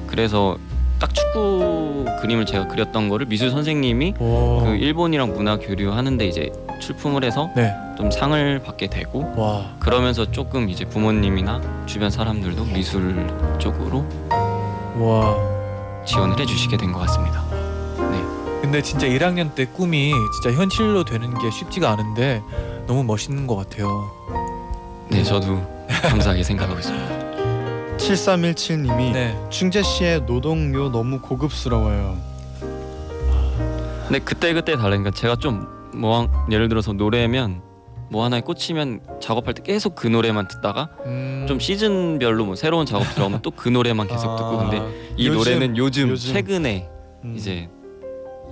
그래서 0.07 0.57
딱 1.01 1.12
축구 1.14 2.05
그림을 2.21 2.47
제가 2.47 2.68
그렸던 2.68 3.09
거를 3.09 3.27
미술 3.27 3.51
선생님이 3.51 4.14
오. 4.21 4.62
그 4.64 4.77
일본이랑 4.77 5.35
문화 5.35 5.59
교류하는데 5.59 6.27
이제 6.27 6.53
출품을 6.79 7.25
해서 7.25 7.51
네. 7.57 7.75
좀 7.97 8.11
상을 8.11 8.59
받게 8.61 8.88
되고 8.88 9.33
와. 9.37 9.64
그러면서 9.79 10.31
조금 10.31 10.69
이제 10.69 10.85
부모님이나 10.85 11.61
주변 11.87 12.11
사람들도 12.11 12.64
미술 12.67 13.27
쪽으로 13.59 14.07
와. 14.97 15.37
지원을 16.05 16.38
해주시게 16.41 16.77
된 16.77 16.93
것 16.93 17.01
같습니다. 17.01 17.45
근데 18.62 18.83
진짜 18.83 19.07
1학년 19.07 19.55
때 19.55 19.64
꿈이 19.67 20.12
진짜 20.43 20.55
현실로 20.59 21.05
되는 21.05 21.33
게 21.38 21.51
쉽지가 21.51 21.91
않은데 21.91 22.43
너무 22.87 23.03
멋있는 23.05 23.47
것 23.47 23.57
같아요. 23.57 24.11
네, 25.09 25.23
저도 25.23 25.62
감사하게 26.03 26.43
생각하고 26.43 26.79
있습니다. 26.79 27.97
7317님이 27.97 29.12
네. 29.12 29.38
충재 29.49 29.83
씨의 29.83 30.23
노동요 30.23 30.91
너무 30.91 31.21
고급스러워요. 31.21 32.17
근데 34.07 34.19
그때 34.19 34.53
그때 34.53 34.77
다르니까 34.77 35.11
제가 35.12 35.37
좀 35.37 35.67
뭐 35.94 36.29
예를 36.51 36.68
들어서 36.68 36.92
노래면 36.92 37.62
뭐 38.11 38.24
하나에 38.24 38.40
꽂히면 38.40 39.01
작업할 39.20 39.55
때 39.55 39.62
계속 39.62 39.94
그 39.94 40.07
노래만 40.07 40.48
듣다가 40.48 40.88
음. 41.05 41.44
좀 41.46 41.61
시즌별로 41.61 42.44
뭐 42.46 42.55
새로운 42.57 42.87
작업 42.87 43.05
들어오면 43.14 43.42
또 43.42 43.51
그 43.51 43.68
노래만 43.68 44.07
계속 44.07 44.37
듣고 44.37 44.59
근데 44.59 44.83
이 45.16 45.27
요즘, 45.29 45.38
노래는 45.38 45.77
요즘, 45.77 46.09
요즘. 46.11 46.33
최근에 46.33 46.88
음. 47.24 47.35
이제 47.37 47.68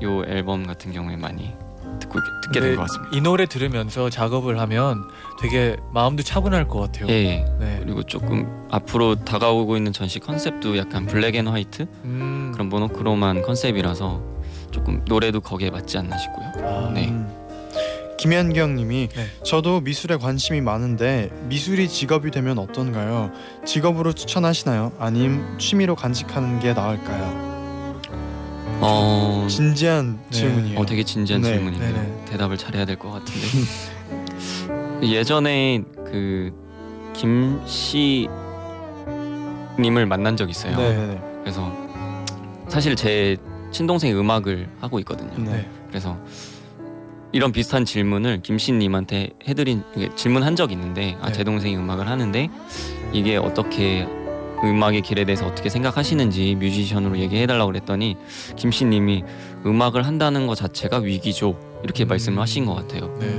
요 0.03 0.23
앨범 0.27 0.67
같은 0.67 0.93
경우에 0.93 1.17
많이 1.17 1.53
듣고 2.01 2.19
듣게 2.45 2.61
된 2.61 2.77
것 2.77 2.83
같습니다. 2.83 3.17
이 3.17 3.21
노래 3.23 3.47
들으면서 3.47 4.11
작업을 4.11 4.59
하면 4.61 5.05
되게 5.41 5.77
마음도 5.93 6.23
차분할 6.23 6.69
것 6.69 6.81
같아요. 6.81 7.07
예, 7.09 7.15
예. 7.15 7.45
네. 7.59 7.79
그리고 7.83 8.03
조금 8.03 8.47
앞으로 8.71 9.15
다가오고 9.25 9.79
있는 9.79 9.95
전시 9.95 10.19
컨셉도 10.19 10.77
약간 10.77 11.07
black 11.07 11.35
and 11.37 11.47
white 11.47 11.87
음. 12.05 12.51
그런 12.53 12.69
모노크롬한 12.69 13.41
컨셉이라서 13.43 14.21
조금 14.77 15.03
노래도 15.09 15.41
거기에 15.41 15.71
맞지 15.71 15.97
않나 15.97 16.19
싶고요. 16.19 16.53
아, 16.69 16.91
네. 16.93 17.09
음. 17.09 17.27
김현경님이 18.19 19.09
네. 19.15 19.27
저도 19.43 19.81
미술에 19.81 20.17
관심이 20.19 20.61
많은데 20.61 21.31
미술이 21.49 21.89
직업이 21.89 22.31
되면 22.31 22.59
어떤가요? 22.59 23.31
직업으로 23.65 24.13
추천하시나요? 24.13 24.93
아님 24.99 25.57
취미로 25.59 25.95
간직하는 25.97 26.61
게 26.61 26.75
나을까요? 26.75 27.47
어, 28.81 29.47
진지한 29.49 30.19
네. 30.31 30.37
질문이에요. 30.39 30.79
어 30.79 30.85
되게 30.85 31.03
진지한 31.05 31.41
네, 31.41 31.55
질문인데요. 31.55 31.95
네네. 31.95 32.25
대답을 32.27 32.59
잘해야 32.59 32.85
될 32.85 32.97
것 32.99 33.11
같은데 33.13 33.47
예전에 35.09 35.83
그 36.05 36.53
김씨 37.15 38.29
님을 39.81 40.05
만난 40.05 40.37
적 40.37 40.51
있어요. 40.51 40.77
네, 40.77 40.95
네, 40.95 41.21
그래서 41.43 41.73
사실 42.69 42.95
제 42.97 43.37
친동생이 43.71 44.15
음악을 44.15 44.69
하고 44.81 44.99
있거든요. 45.01 45.33
네. 45.39 45.57
네. 45.59 45.71
그래서 45.89 46.19
이런 47.33 47.53
비슷한 47.53 47.85
질문을 47.85 48.43
김씨님한테 48.43 49.31
해드린 49.47 49.83
질문한 50.15 50.57
적이 50.57 50.75
있는데 50.75 51.17
아, 51.21 51.27
네. 51.27 51.33
제 51.33 51.45
동생이 51.45 51.77
음악을 51.77 52.09
하는데 52.09 52.49
이게 53.13 53.37
어떻게 53.37 54.07
음악의 54.65 55.03
길에 55.03 55.25
대해서 55.25 55.47
어떻게 55.47 55.69
생각하시는지 55.69 56.55
뮤지션으로 56.55 57.19
얘기해달라고 57.19 57.73
그랬더니 57.73 58.17
김씨님이 58.57 59.25
음악을 59.67 60.07
한다는 60.07 60.47
것 60.47 60.55
자체가 60.55 60.99
위기죠 60.99 61.59
이렇게 61.83 62.05
음. 62.05 62.09
말씀을 62.09 62.41
하신 62.41 62.65
것 62.65 62.75
같아요. 62.75 63.15
네. 63.21 63.39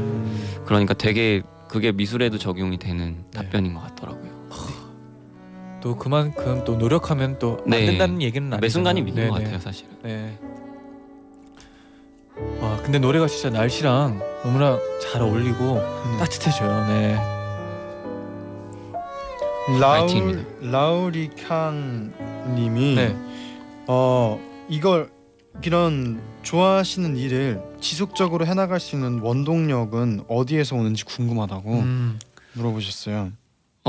그러니까 0.66 0.94
되게 0.94 1.42
그게 1.68 1.92
미술에도 1.92 2.38
적용이 2.38 2.78
되는 2.78 3.24
네. 3.32 3.40
답변인 3.40 3.74
것 3.74 3.82
같더라고요. 3.82 4.48
또 5.88 5.96
그만큼 5.96 6.64
또 6.66 6.76
노력하면 6.76 7.40
또 7.40 7.60
안 7.64 7.70
네. 7.70 7.86
된다는 7.86 8.22
얘기는 8.22 8.46
아니잖아요. 8.46 8.60
매 8.60 8.68
순간이 8.68 9.02
위기인 9.06 9.30
것 9.30 9.36
네네. 9.36 9.44
같아요, 9.46 9.60
사실은. 9.62 9.90
네. 10.04 10.38
아 12.62 12.80
근데 12.84 13.00
노래가 13.00 13.26
진짜 13.28 13.50
날씨랑 13.50 14.20
너무나 14.44 14.78
잘 15.02 15.22
어울리고 15.22 15.76
음. 15.76 16.18
따뜻해져요. 16.20 16.88
네. 16.88 17.16
라울 19.80 20.00
파이팅입니다. 20.02 20.44
라우리 20.62 21.30
캉님이 21.48 22.96
네. 22.96 23.16
어 23.88 24.38
이걸 24.68 25.10
이런 25.64 26.20
좋아하시는 26.44 27.16
일을 27.16 27.62
지속적으로 27.80 28.46
해나갈 28.46 28.82
수 28.82 28.96
있는 28.98 29.20
원동력은 29.20 30.26
어디에서 30.28 30.76
오는지 30.76 31.06
궁금하다고 31.06 31.72
음. 31.72 32.20
물어보셨어요. 32.54 33.32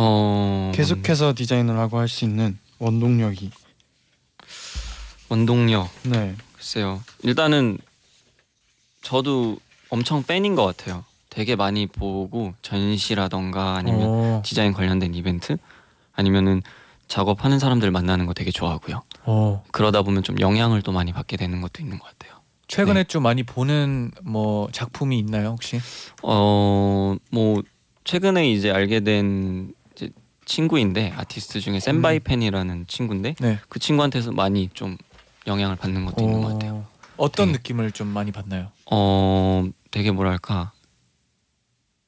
어 0.01 0.71
계속해서 0.75 1.35
디자인을 1.35 1.77
하고 1.77 1.99
할 1.99 2.09
수 2.09 2.25
있는 2.25 2.57
원동력이. 2.79 3.51
원동력 5.29 5.89
네. 6.05 6.37
글쎄요. 6.55 7.03
일단은 7.23 7.79
저도 9.03 9.59
엄청 9.91 10.23
팬인 10.23 10.55
것 10.55 10.65
같아요. 10.65 11.05
되게 11.31 11.57
많이 11.57 11.87
보고 11.87 12.55
전시라던가 12.63 13.75
아니면 13.77 14.03
어. 14.09 14.43
디자인 14.45 14.73
관련된 14.73 15.15
이벤트 15.15 15.57
아니면은 16.15 16.63
작업하는 17.09 17.59
사람들 17.59 17.91
만나는 17.91 18.27
거 18.27 18.35
되게 18.35 18.51
좋아하고요. 18.51 19.03
어. 19.25 19.65
그러다 19.73 20.03
보면 20.03 20.23
좀 20.23 20.39
영향을 20.41 20.83
또 20.83 20.93
많이 20.93 21.13
받게 21.13 21.37
되는 21.37 21.61
것도 21.61 21.83
있는 21.83 21.99
것 21.99 22.07
같아요. 22.07 22.39
최근에 22.69 23.01
네. 23.03 23.05
좀 23.05 23.23
많이 23.25 23.43
보는 23.43 24.13
뭐 24.23 24.69
작품이 24.73 25.19
있나요 25.19 25.49
혹시? 25.49 25.81
어뭐 26.23 27.63
최근에 28.05 28.51
이제 28.51 28.71
알게 28.71 29.01
된 29.01 29.73
친구인데 30.49 31.13
아티스트 31.15 31.61
중에 31.61 31.79
센바이 31.79 32.21
팬이라는 32.21 32.87
친구인데 32.89 33.35
네. 33.39 33.59
그 33.69 33.79
친구한테서 33.79 34.33
많이 34.33 34.69
좀 34.73 34.97
영향을 35.47 35.77
받는 35.77 36.05
것도 36.07 36.25
있는 36.25 36.43
것 36.43 36.55
같아요. 36.55 36.75
어. 36.75 36.89
어떤 37.19 37.49
네. 37.49 37.53
느낌을 37.53 37.93
좀 37.93 38.09
많이 38.09 38.33
받나요? 38.33 38.73
어 38.91 39.69
되게 39.91 40.11
뭐랄까 40.11 40.73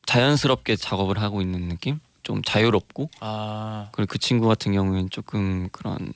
자연스럽게 0.07 0.77
작업을 0.77 1.21
하고 1.21 1.41
있는 1.43 1.69
느낌? 1.69 2.01
좀 2.23 2.43
자유롭고 2.43 3.11
아. 3.21 3.89
그리고 3.93 4.09
그 4.11 4.19
친구 4.19 4.49
같은 4.49 4.73
경우에는 4.73 5.11
조금 5.11 5.69
그런 5.71 6.13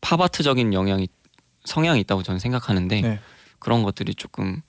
팝아트적인 0.00 0.74
영향이 0.74 1.08
성향이 1.64 2.00
있다고 2.00 2.22
저는 2.22 2.38
생각하는데 2.38 3.00
네. 3.00 3.20
그런 3.58 3.82
것들이 3.82 4.14
조금 4.14 4.62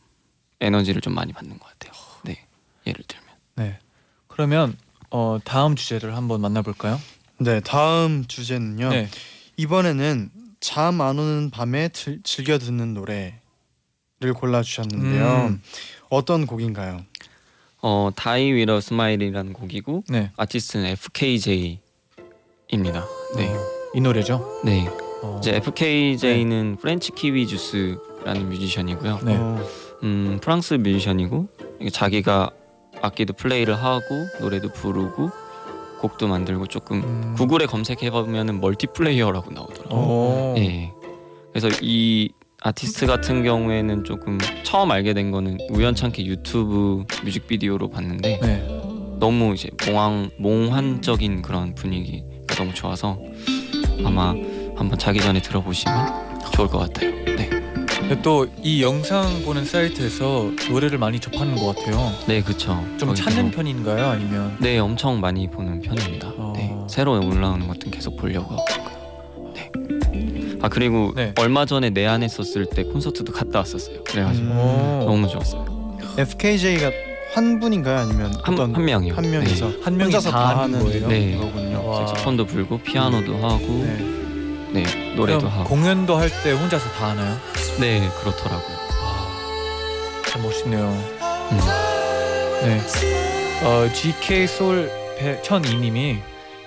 에너지를 0.61 1.01
좀 1.01 1.13
많이 1.13 1.33
받는 1.33 1.59
것 1.59 1.67
같아요. 1.67 1.93
네, 2.23 2.43
예를 2.85 3.03
들면 3.07 3.27
네. 3.55 3.79
그러면 4.27 4.77
어 5.11 5.39
다음 5.43 5.75
주제를 5.75 6.15
한번 6.15 6.41
만나볼까요? 6.41 6.99
네. 7.39 7.59
다음 7.61 8.25
주제는요. 8.27 8.89
네. 8.89 9.07
이번에는 9.57 10.29
잠 10.59 10.99
안 11.01 11.17
오는 11.17 11.49
밤에 11.49 11.87
들, 11.89 12.19
즐겨 12.23 12.57
듣는 12.57 12.93
노래를 12.93 13.33
골라 14.35 14.61
주셨는데요. 14.61 15.47
음. 15.49 15.61
어떤 16.09 16.45
곡인가요? 16.45 17.01
어 17.81 18.09
Die 18.15 18.51
With 18.51 18.81
a 18.81 18.87
Smile이라는 18.87 19.53
곡이고 19.53 20.03
네. 20.09 20.31
아티스트는 20.35 20.85
FKJ입니다. 20.87 21.79
네, 23.37 23.47
어, 23.47 23.57
이 23.95 24.01
노래죠. 24.01 24.61
네 24.65 24.85
어. 25.23 25.37
이제 25.39 25.55
FKJ는 25.55 26.77
French 26.81 27.11
Kiwi 27.11 27.47
Juice라는 27.47 28.49
뮤지션이고요. 28.49 29.19
네. 29.23 29.35
어, 29.37 29.65
음 30.03 30.39
프랑스 30.41 30.73
뮤지션이고 30.75 31.47
자기가 31.93 32.51
악기도 33.01 33.33
플레이를 33.33 33.75
하고 33.75 34.27
노래도 34.39 34.69
부르고 34.69 35.31
곡도 35.99 36.27
만들고 36.27 36.67
조금 36.67 37.03
음. 37.03 37.33
구글에 37.37 37.65
검색해 37.65 38.09
보면은 38.11 38.61
멀티플레이어라고 38.61 39.51
나오더라고요. 39.51 39.89
어. 39.91 40.55
예. 40.57 40.91
그래서 41.51 41.69
이 41.81 42.31
아티스트 42.61 43.05
같은 43.05 43.43
경우에는 43.43 44.03
조금 44.03 44.37
처음 44.63 44.91
알게 44.91 45.13
된 45.13 45.31
거는 45.31 45.57
우연찮게 45.69 46.25
유튜브 46.25 47.05
뮤직비디오로 47.23 47.89
봤는데 47.89 48.39
네. 48.41 48.81
너무 49.19 49.53
이제 49.53 49.69
몽환 49.85 50.31
몽환적인 50.37 51.41
그런 51.41 51.75
분위기가 51.75 52.55
너무 52.55 52.73
좋아서 52.73 53.17
아마 54.05 54.33
한번 54.75 54.97
자기 54.97 55.19
전에 55.19 55.41
들어보시면 55.41 56.39
좋을 56.53 56.67
것 56.67 56.79
같아요. 56.79 57.11
네, 57.35 57.49
또 58.17 58.47
이 58.63 58.81
영상 58.81 59.43
보는 59.43 59.65
사이트에서 59.65 60.51
노래를 60.69 60.97
많이 60.97 61.19
접하는 61.19 61.55
것 61.55 61.75
같아요. 61.75 62.11
네, 62.27 62.41
그렇죠. 62.41 62.83
좀 62.97 63.13
찾는 63.15 63.51
편인가요? 63.51 64.05
아니면 64.07 64.57
네, 64.59 64.77
엄청 64.79 65.19
많이 65.19 65.47
보는 65.47 65.81
편입니다. 65.81 66.33
어. 66.37 66.53
네, 66.55 66.75
새로 66.89 67.13
올라오는 67.13 67.67
것들 67.67 67.91
계속 67.91 68.17
보려고 68.17 68.55
하고 68.55 68.65
있고요. 68.71 69.53
네. 69.53 69.71
아 70.61 70.67
그리고 70.69 71.13
네. 71.15 71.33
얼마 71.39 71.65
전에 71.65 71.89
내한 71.91 72.23
했었을 72.23 72.65
때 72.65 72.83
콘서트도 72.83 73.31
갔다 73.31 73.59
왔었어요. 73.59 74.03
그래가지고 74.03 74.45
음. 74.47 74.51
어. 74.57 75.03
너무 75.05 75.27
좋았어요. 75.27 75.97
FKJ가 76.17 76.91
한 77.35 77.59
분인가요? 77.59 77.99
아니면 77.99 78.33
한, 78.41 78.53
어떤 78.55 78.75
한 78.75 78.83
명이요. 78.85 79.13
한 79.13 79.29
명이서 79.29 79.71
한 79.83 79.95
명이 79.95 80.05
혼자서 80.13 80.31
다 80.31 80.37
다 80.55 80.59
하는 80.63 80.79
거예요? 80.83 81.07
네. 81.07 81.37
거군요. 81.37 81.87
와. 81.87 82.07
색소폰도 82.07 82.45
불고 82.47 82.79
피아노도 82.79 83.35
하고 83.37 83.87
네. 84.71 84.83
네, 84.83 85.15
노래도 85.15 85.47
하고 85.47 85.67
공연도 85.69 86.15
할 86.15 86.29
때 86.43 86.51
혼자서 86.51 86.89
다 86.91 87.09
하나요? 87.09 87.35
네 87.79 88.07
그렇더라고요. 88.21 88.77
참 90.27 90.41
멋있네요. 90.43 90.87
음. 91.51 91.59
네. 92.63 92.79
어, 93.63 93.89
GK 93.93 94.47
소울 94.47 94.91
1002님이 95.43 96.19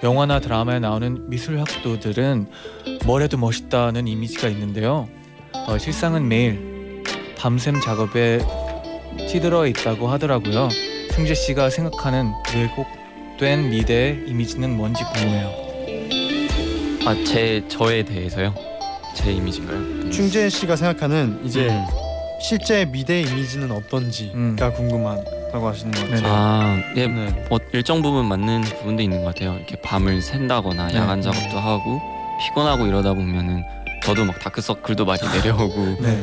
영화나 0.02 0.40
드라마에 0.40 0.80
나오는 0.80 1.28
미술 1.30 1.60
학도들은 1.60 2.48
뭘 3.04 3.22
해도 3.22 3.36
멋있다는 3.38 4.08
이미지가 4.08 4.48
있는데요. 4.48 5.08
어, 5.68 5.78
실상은 5.78 6.26
매일 6.28 7.02
밤샘 7.38 7.80
작업에 7.80 8.40
찌들어 9.28 9.66
있다고 9.66 10.08
하더라고요. 10.08 10.68
승재 11.12 11.34
씨가 11.34 11.70
생각하는 11.70 12.32
왜곡된 12.54 13.70
미대의 13.70 14.24
이미지는 14.26 14.76
뭔지 14.76 15.04
궁금해요. 15.04 15.61
아 17.04 17.14
제 17.24 17.62
저에 17.68 18.02
대해서요? 18.04 18.54
제 19.14 19.32
이미지인가요? 19.32 20.10
충재 20.10 20.48
씨가 20.48 20.76
생각하는 20.76 21.40
이제 21.44 21.68
음. 21.68 21.84
실제 22.40 22.84
미대 22.84 23.20
이미지는 23.20 23.70
어떤지가 23.70 24.34
음. 24.34 24.56
궁금하다고 24.76 25.68
하시는 25.68 25.92
것 25.92 26.00
같아요. 26.00 26.16
네네. 26.20 26.28
아, 26.28 26.82
예, 26.96 27.06
네. 27.06 27.46
뭐 27.48 27.58
일정 27.72 28.02
부분 28.02 28.26
맞는 28.26 28.62
부분도 28.62 29.02
있는 29.02 29.22
것 29.24 29.34
같아요. 29.34 29.56
이렇게 29.56 29.76
밤을 29.80 30.20
샌다거나 30.22 30.88
네. 30.88 30.96
야간 30.96 31.20
작업도 31.22 31.58
하고 31.58 32.00
피곤하고 32.40 32.86
이러다 32.86 33.14
보면은 33.14 33.62
저도 34.02 34.24
막 34.24 34.38
다크서클도 34.40 35.04
많이 35.04 35.20
내려오고 35.28 35.96
네. 36.02 36.16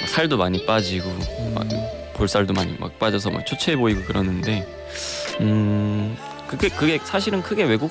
막 0.00 0.08
살도 0.08 0.36
많이 0.36 0.64
빠지고 0.66 1.08
막 1.54 1.62
음, 1.72 1.86
볼살도 2.14 2.52
많이 2.52 2.74
막 2.78 2.98
빠져서 2.98 3.30
막 3.30 3.46
초췌해 3.46 3.76
보이고 3.76 4.02
그러는데 4.04 4.66
음 5.40 6.16
그게 6.48 6.68
그게 6.68 6.98
사실은 7.02 7.42
크게 7.42 7.64
왜곡 7.64 7.90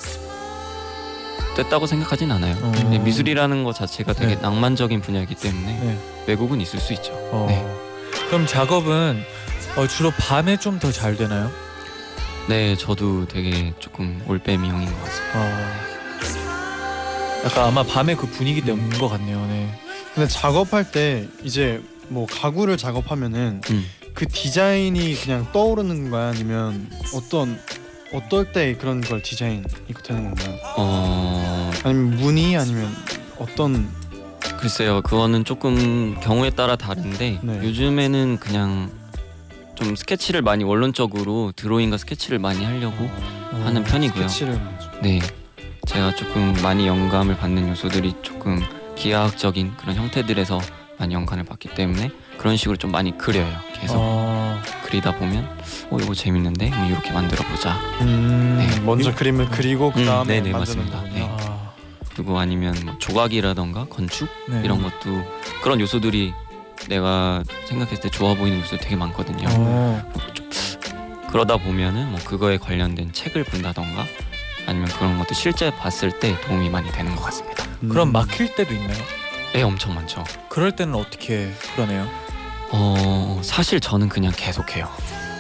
됐다고 1.56 1.88
생각하진 1.88 2.32
않아요. 2.32 2.56
어. 2.62 2.72
네, 2.90 3.00
미술이라는 3.00 3.64
것 3.64 3.74
자체가 3.76 4.14
되게 4.14 4.36
네. 4.36 4.42
낭만적인 4.42 5.02
분야이기 5.02 5.36
때문에 5.36 5.68
네. 5.80 5.98
왜곡은 6.28 6.62
있을 6.62 6.80
수 6.80 6.94
있죠. 6.94 7.14
어. 7.32 7.46
네. 7.50 7.66
그럼 8.28 8.46
작업은 8.46 9.24
어, 9.78 9.88
주로 9.88 10.12
밤에 10.12 10.58
좀 10.58 10.80
더 10.80 10.92
잘 10.92 11.16
되나요? 11.16 11.52
네, 12.48 12.76
저도 12.76 13.28
되게 13.28 13.74
조금 13.80 14.22
올빼미 14.28 14.68
형인 14.70 14.86
것 14.88 15.04
같습니다. 15.04 15.40
어. 15.40 15.86
약간 17.46 17.66
아마 17.66 17.84
밤에 17.84 18.16
그 18.16 18.28
분위기 18.28 18.62
때문인 18.62 18.98
것 19.00 19.08
같네요. 19.10 19.46
네. 19.48 19.70
근데 20.14 20.28
작업할 20.28 20.92
때 20.92 21.28
이제 21.44 21.82
뭐 22.08 22.26
가구를 22.26 22.78
작업하면은 22.78 23.62
음. 23.70 23.86
그 24.14 24.28
디자인이 24.28 25.16
그냥 25.16 25.46
떠오르는 25.52 26.10
거야 26.10 26.30
아니면 26.30 26.90
어떤 27.14 27.60
어떨 28.16 28.52
때 28.52 28.76
그런 28.76 29.02
걸 29.02 29.22
디자인이 29.22 29.64
되는 30.04 30.24
건가요? 30.24 30.58
어 30.78 31.72
아니면 31.84 32.18
무늬 32.18 32.56
아니면 32.58 32.94
어떤 33.38 33.90
글쎄요, 34.58 35.02
그거는 35.02 35.44
조금 35.44 36.16
경우에 36.22 36.50
따라 36.50 36.76
다른데 36.76 37.40
네. 37.42 37.60
요즘에는 37.64 38.38
그냥 38.40 38.90
좀 39.76 39.96
스케치를 39.96 40.42
많이 40.42 40.64
원론적으로 40.64 41.52
드로잉과 41.56 41.98
스케치를 41.98 42.40
많이 42.40 42.64
하려고 42.64 43.10
하는 43.52 43.84
편이고요. 43.84 44.28
스케치를. 44.28 44.60
네, 45.04 45.20
제가 45.86 46.16
조금 46.16 46.54
많이 46.64 46.88
영감을 46.88 47.38
받는 47.38 47.70
요소들이 47.70 48.16
조금 48.22 48.62
기하학적인 48.96 49.76
그런 49.78 49.96
형태들에서 49.98 50.60
많이 50.98 51.14
영감을 51.14 51.44
받기 51.44 51.76
때문에 51.76 52.12
그런 52.38 52.56
식으로 52.56 52.78
좀 52.78 52.92
많이 52.92 53.18
그려요. 53.18 53.54
계속 53.74 53.98
어. 54.00 54.45
그리다 54.86 55.16
보면 55.16 55.48
어 55.90 55.98
이거 56.02 56.14
재밌는데 56.14 56.70
뭐 56.70 56.86
이렇게 56.88 57.12
만들어 57.12 57.44
보자. 57.48 57.74
음, 58.02 58.58
네. 58.60 58.80
먼저 58.82 59.14
그림을 59.14 59.50
그리고 59.50 59.92
그 59.92 60.02
음, 60.02 60.06
다음에 60.06 60.42
네네, 60.42 60.52
만드는 60.52 60.60
맞습니다. 60.60 60.98
거군요. 61.02 61.14
네. 61.16 61.28
아, 61.30 61.72
그리고 62.14 62.40
아니면 62.40 62.76
뭐 62.86 62.98
조각이라던가 63.00 63.86
건축 63.86 64.30
네. 64.50 64.62
이런 64.64 64.82
것도 64.82 65.24
그런 65.62 65.80
요소들이 65.82 66.34
내가 66.90 67.44
생각했을 67.66 68.02
때 68.02 68.10
좋아 68.10 68.34
보이는 68.36 68.60
요소들이 68.60 68.82
되게 68.82 68.96
많거든요. 68.96 69.48
어, 69.50 70.12
그러다 71.30 71.58
보면은 71.58 72.12
뭐 72.12 72.20
그거에 72.24 72.58
관련된 72.58 73.12
책을 73.12 73.44
본다던가 73.44 74.06
아니면 74.68 74.88
그런 74.90 75.18
것도 75.18 75.34
실제 75.34 75.70
봤을 75.72 76.20
때 76.20 76.40
도움이 76.42 76.70
많이 76.70 76.92
되는 76.92 77.16
것 77.16 77.24
같습니다. 77.24 77.66
음. 77.84 77.90
그럼 77.90 78.12
막힐 78.12 78.56
때도 78.56 78.74
있나요? 78.74 78.98
네, 79.54 79.62
엄청 79.62 79.94
많죠. 79.96 80.24
그럴 80.50 80.76
때는 80.76 80.96
어떻게 80.96 81.52
풀어내요? 81.74 82.08
어 82.72 83.40
사실 83.44 83.80
저는 83.80 84.10
그냥 84.10 84.32
계속해요. 84.36 84.88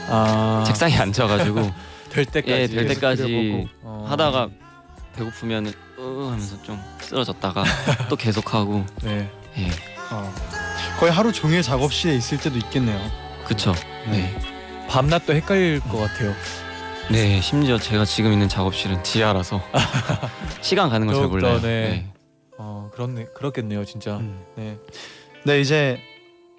아, 0.10 0.64
책상에 0.66 0.96
앉아가지고 0.98 1.72
될 2.12 2.26
때까지 2.26 2.52
예, 2.54 2.68
될 2.68 2.88
때까지. 2.88 3.68
어. 3.82 4.06
하다가 4.08 4.50
배고프면 5.16 5.68
으 5.68 5.72
하면서 6.02 6.62
좀 6.64 6.80
쓰러졌다가 7.00 7.64
또 8.10 8.16
계속하고 8.16 8.86
네. 9.02 9.30
예, 9.58 9.68
어. 10.12 10.34
거의 11.00 11.12
하루 11.12 11.32
종일 11.32 11.62
작업실에 11.62 12.16
있을 12.16 12.38
때도 12.40 12.58
있겠네요. 12.58 13.00
그쵸. 13.46 13.74
네. 14.10 14.38
밤낮도 14.90 15.34
헷갈릴 15.34 15.80
것 15.82 15.98
같아요. 15.98 16.34
네, 17.12 17.40
심지어 17.42 17.78
제가 17.78 18.06
지금 18.06 18.34
있는 18.34 18.48
작업실은 18.50 19.04
지하라서 19.04 19.62
시간 20.62 20.90
가는 20.90 21.06
걸 21.08 21.16
잘 21.16 21.28
몰라요. 21.28 21.60
네. 21.62 21.62
네. 21.90 22.12
어, 22.58 22.90
그렇네, 22.94 23.26
그렇겠네요, 23.36 23.86
진짜. 23.86 24.18
음. 24.18 24.42
네. 24.56 24.78
네 25.44 25.60
이제 25.62 26.00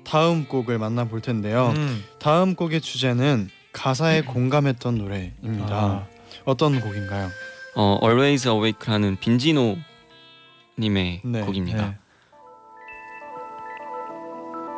다음 0.06 0.46
곡을 0.46 0.78
만나볼 0.78 1.20
텐데요. 1.20 1.72
음. 1.76 2.04
다음 2.18 2.54
곡의 2.54 2.80
주제는 2.80 3.50
가사에 3.72 4.22
공감했던 4.22 4.96
노래입니다. 4.98 5.76
아, 5.76 6.06
어떤 6.44 6.80
곡인가요? 6.80 7.28
어, 7.74 7.98
Always 8.02 8.48
Awake라는 8.48 9.18
빈지노 9.20 9.76
님의 10.78 11.20
네, 11.24 11.40
곡입니다. 11.42 11.88
네. 11.88 11.96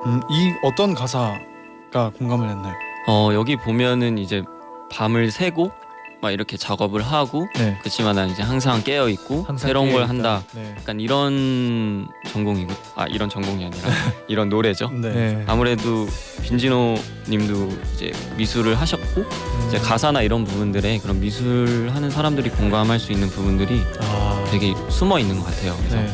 음, 0.06 0.20
이 0.30 0.54
어떤 0.64 0.94
가사가 0.94 2.10
공감을 2.16 2.48
했나요? 2.48 2.74
어, 3.06 3.30
여기 3.34 3.56
보면은 3.56 4.16
이제 4.18 4.42
밤을 4.90 5.30
새고 5.30 5.70
막 6.20 6.32
이렇게 6.32 6.56
작업을 6.56 7.00
하고 7.02 7.46
네. 7.56 7.76
그렇지만 7.80 8.16
난 8.16 8.28
이제 8.28 8.42
항상 8.42 8.82
깨어 8.82 9.08
있고 9.10 9.44
항상 9.44 9.56
새로운 9.58 9.92
걸 9.92 10.06
깨어있다. 10.06 10.08
한다. 10.08 10.42
네. 10.52 10.74
약간 10.78 10.98
이런 11.00 12.08
전공이고 12.28 12.72
아 12.96 13.06
이런 13.06 13.28
전공이 13.28 13.64
아니라 13.64 13.88
이런 14.26 14.48
노래죠. 14.48 14.88
네. 14.90 15.12
네. 15.12 15.44
아무래도 15.46 16.08
빈지노 16.42 16.96
님도 17.28 17.78
이제 17.94 18.12
미술을 18.36 18.80
하셨고 18.80 19.20
음. 19.20 19.64
이제 19.68 19.78
가사나 19.78 20.22
이런 20.22 20.44
부분들에 20.44 20.98
그런 20.98 21.20
미술 21.20 21.90
하는 21.94 22.10
사람들이 22.10 22.50
공감할 22.50 22.98
수 22.98 23.12
있는 23.12 23.28
부분들이 23.30 23.82
아, 24.00 24.44
되게 24.50 24.74
숨어 24.90 25.20
있는 25.20 25.38
것 25.38 25.44
같아요. 25.46 25.76
그래서 25.78 25.96
네. 25.96 26.12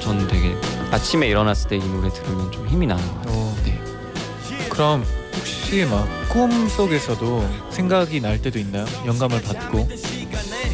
저는 0.00 0.28
되게 0.28 0.54
아침에 0.92 1.26
일어났을 1.26 1.68
때 1.68 1.76
이 1.76 1.80
노래 1.80 2.08
들으면 2.10 2.52
좀 2.52 2.66
힘이 2.68 2.86
나는 2.86 3.04
것 3.08 3.14
같아요. 3.22 3.34
어, 3.34 3.56
네. 3.64 3.80
그럼 4.68 5.04
혹시 5.46 5.84
막 5.84 6.06
꿈 6.28 6.68
속에서도 6.68 7.48
생각이 7.70 8.20
날 8.20 8.42
때도 8.42 8.58
있나요? 8.58 8.84
영감을 9.06 9.40
받고 9.40 9.88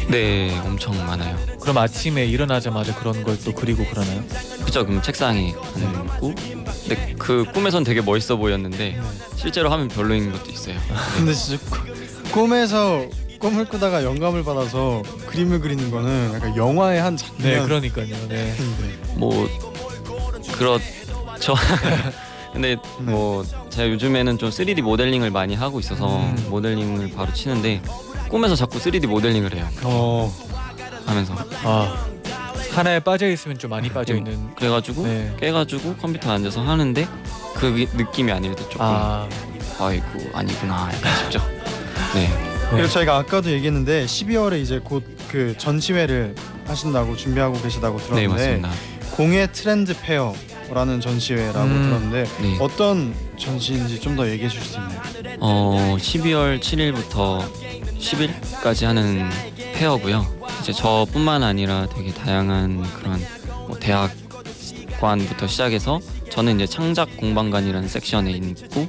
네, 0.09 0.59
엄청 0.65 0.97
많아요. 0.97 1.37
그럼 1.61 1.77
아침에 1.77 2.25
일어나자마자 2.25 2.93
그런 2.95 3.23
걸 3.23 3.37
또 3.45 3.53
그리고 3.53 3.85
그러나요? 3.85 4.21
그죠? 4.65 4.85
그럼 4.85 5.01
책상에 5.01 5.53
앉고 5.75 6.33
근데 6.35 7.15
그 7.17 7.45
꿈에선 7.53 7.83
되게 7.85 8.01
멋있어 8.01 8.35
보였는데 8.35 8.99
실제로 9.37 9.69
하면 9.71 9.87
별로인 9.87 10.31
것도 10.33 10.51
있어요. 10.51 10.75
근데 11.15 11.33
진짜 11.33 11.63
꾸- 11.69 12.31
꿈에서 12.31 13.05
꿈을 13.39 13.63
꾸다가 13.65 14.03
영감을 14.03 14.43
받아서 14.43 15.01
그림을 15.27 15.61
그리는 15.61 15.91
거는 15.91 16.31
약간 16.33 16.57
영화의 16.57 16.99
한 17.01 17.15
장면. 17.15 17.41
네, 17.41 17.61
그러니까요. 17.61 18.15
네. 18.27 18.53
뭐 19.15 19.47
그렇죠. 20.57 21.55
근데 22.53 22.75
뭐 22.99 23.43
제가 23.69 23.89
요즘에는 23.89 24.37
좀 24.37 24.49
3D 24.49 24.81
모델링을 24.81 25.31
많이 25.31 25.55
하고 25.55 25.79
있어서 25.79 26.19
음. 26.19 26.47
모델링을 26.49 27.11
바로 27.15 27.33
치는데 27.33 27.81
꿈에서 28.29 28.55
자꾸 28.55 28.77
3D 28.79 29.07
모델링을 29.07 29.55
해요. 29.55 29.67
어, 29.83 30.31
하면서 31.05 31.35
아 31.63 32.05
하나에 32.71 32.99
빠져 32.99 33.27
있으면 33.29 33.57
좀 33.57 33.71
많이 33.71 33.89
빠져 33.89 34.15
있는. 34.15 34.53
그래가지고 34.55 35.03
네. 35.03 35.35
깨가지고 35.39 35.95
컴퓨터 35.95 36.29
에 36.29 36.35
앉아서 36.35 36.61
하는데 36.61 37.07
그 37.55 37.75
위- 37.75 37.87
느낌이 37.93 38.31
아닐 38.31 38.55
때 38.55 38.63
조금 38.63 38.77
아, 38.81 39.27
아. 39.79 39.91
이고 39.93 40.05
아니구나 40.33 40.89
약간 40.93 41.17
싶죠. 41.19 41.39
네. 42.13 42.29
그리고 42.69 42.87
저희가 42.87 43.17
아까도 43.17 43.51
얘기했는데 43.51 44.05
12월에 44.05 44.61
이제 44.61 44.79
곧 44.79 45.03
그 45.33 45.55
전시회를 45.57 46.35
하신다고 46.67 47.15
준비하고 47.17 47.59
계시다고 47.59 47.97
네 47.97 48.03
들었는데 48.27 48.27
맞습니다. 48.27 48.69
공예 49.15 49.47
트렌드 49.47 49.99
페어 49.99 50.35
라는 50.73 50.99
전시회라고 50.99 51.59
음. 51.67 51.83
들었는데 51.83 52.23
네. 52.41 52.57
어떤 52.59 53.13
전시인지 53.37 53.99
좀 53.99 54.13
더 54.15 54.29
얘기해 54.29 54.47
주실 54.49 54.63
수 54.67 54.77
있나요? 54.77 55.01
어 55.39 55.97
12월 55.99 56.59
7일부터 56.59 57.41
10일까지 57.99 58.85
하는 58.85 59.27
페어고요. 59.73 60.25
이제 60.61 60.71
저뿐만 60.71 61.41
아니라 61.43 61.87
되게 61.87 62.13
다양한 62.13 62.83
그런 62.93 63.19
뭐 63.67 63.77
대학관부터 63.79 65.47
시작해서 65.47 65.99
저는 66.29 66.55
이제 66.55 66.67
창작 66.67 67.17
공방관이라는 67.17 67.87
섹션에 67.87 68.31
있고 68.31 68.87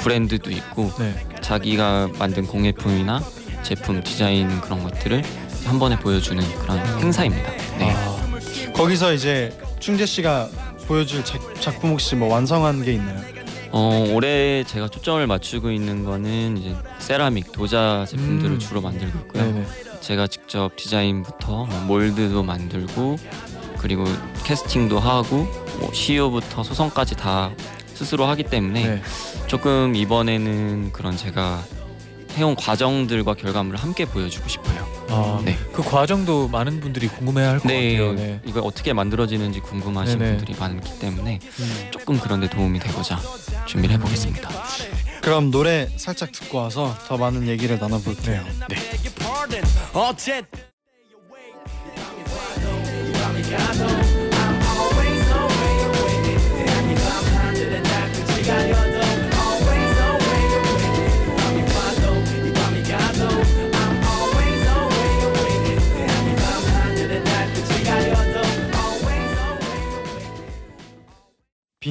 브랜드도 0.00 0.50
있고 0.50 0.92
네. 0.98 1.14
자기가 1.40 2.10
만든 2.18 2.46
공예품이나 2.46 3.22
제품 3.62 4.02
디자인 4.02 4.60
그런 4.60 4.82
것들을 4.82 5.22
한 5.64 5.78
번에 5.78 5.98
보여주는 5.98 6.42
그런 6.60 6.78
행사입니다. 7.00 7.50
네. 7.78 7.92
아, 7.94 8.16
거기서 8.74 9.14
이제 9.14 9.58
충재 9.80 10.04
씨가 10.06 10.48
보여줄 10.86 11.24
작, 11.24 11.40
작품 11.60 11.90
혹시 11.90 12.14
뭐 12.14 12.32
완성한 12.32 12.84
게 12.84 12.92
있나요? 12.94 13.20
어, 13.72 14.06
올해 14.12 14.64
제가 14.64 14.88
초점을 14.88 15.26
맞추고 15.26 15.70
있는 15.70 16.04
거는 16.04 16.56
이제 16.56 16.74
세라믹 16.98 17.52
도자 17.52 18.06
제품들을 18.08 18.52
음. 18.52 18.58
주로 18.58 18.80
만들고 18.80 19.18
있고요. 19.18 19.42
네네. 19.42 19.66
제가 20.00 20.26
직접 20.28 20.74
디자인부터 20.76 21.66
뭐 21.66 21.80
몰드도 21.86 22.42
만들고 22.42 23.16
그리고 23.78 24.04
캐스팅도 24.44 24.98
하고 24.98 25.46
뭐 25.80 25.92
시효부터 25.92 26.62
소성까지 26.62 27.16
다 27.16 27.50
스스로 27.94 28.26
하기 28.26 28.44
때문에 28.44 28.86
네. 28.86 29.02
조금 29.46 29.94
이번에는 29.94 30.92
그런 30.92 31.16
제가 31.16 31.62
해온 32.36 32.54
과정들과 32.54 33.34
결과물을 33.34 33.78
함께 33.78 34.04
보여주고 34.04 34.48
싶어요. 34.48 34.95
아, 35.08 35.40
네. 35.44 35.56
그 35.72 35.82
과정도 35.82 36.48
많은 36.48 36.80
분들이 36.80 37.08
궁금해할 37.08 37.58
것 37.58 37.62
같아요. 37.64 38.12
네. 38.14 38.40
이거 38.44 38.60
어떻게 38.60 38.92
만들어지는지 38.92 39.60
궁금하신 39.60 40.18
네네. 40.18 40.36
분들이 40.36 40.58
많기 40.58 40.98
때문에 40.98 41.40
조금 41.90 42.18
그런데 42.18 42.48
도움이 42.48 42.78
되고자 42.80 43.18
준비를 43.66 43.94
해보겠습니다. 43.96 44.48
그럼 45.22 45.50
노래 45.50 45.88
살짝 45.96 46.32
듣고 46.32 46.58
와서 46.58 46.96
더 47.06 47.16
많은 47.16 47.48
얘기를 47.48 47.78
나눠볼게요. 47.78 48.44
네. 48.68 48.76
어쨌든 49.92 50.66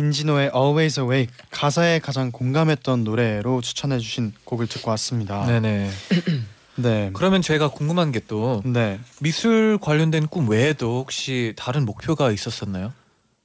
빈지노의 0.05 0.51
Always 0.53 0.99
Awake 0.99 1.33
가사에 1.51 1.99
가장 1.99 2.29
공감했던 2.29 3.05
노래로 3.05 3.61
추천해 3.61 3.97
주신 3.97 4.33
곡을 4.43 4.67
듣고 4.67 4.91
왔습니다. 4.91 5.45
네네. 5.45 5.89
네. 6.75 7.11
그러면 7.13 7.41
제가 7.41 7.69
궁금한 7.69 8.11
게 8.11 8.19
또 8.27 8.61
네. 8.65 8.99
미술 9.21 9.77
관련된 9.81 10.27
꿈 10.27 10.49
외에도 10.49 10.99
혹시 10.99 11.53
다른 11.55 11.85
목표가 11.85 12.29
있었었나요? 12.31 12.91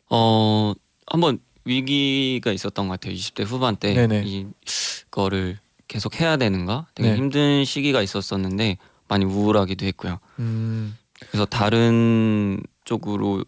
어 0.08 0.72
한번 1.06 1.38
위기가 1.64 2.50
있었던 2.50 2.88
것 2.88 2.98
같아요. 2.98 3.14
20대 3.14 3.44
후반 3.44 3.76
때 3.76 3.94
네네. 3.94 4.24
이거를 4.24 5.56
계속 5.86 6.20
해야 6.20 6.36
되는가 6.36 6.86
되게 6.96 7.10
네. 7.10 7.16
힘든 7.16 7.64
시기가 7.64 8.02
있었었는데 8.02 8.76
많이 9.06 9.24
우울하기도 9.24 9.86
했고요. 9.86 10.18
음, 10.40 10.96
그래서 11.28 11.44
다른 11.44 12.60
쪽으로 12.84 13.44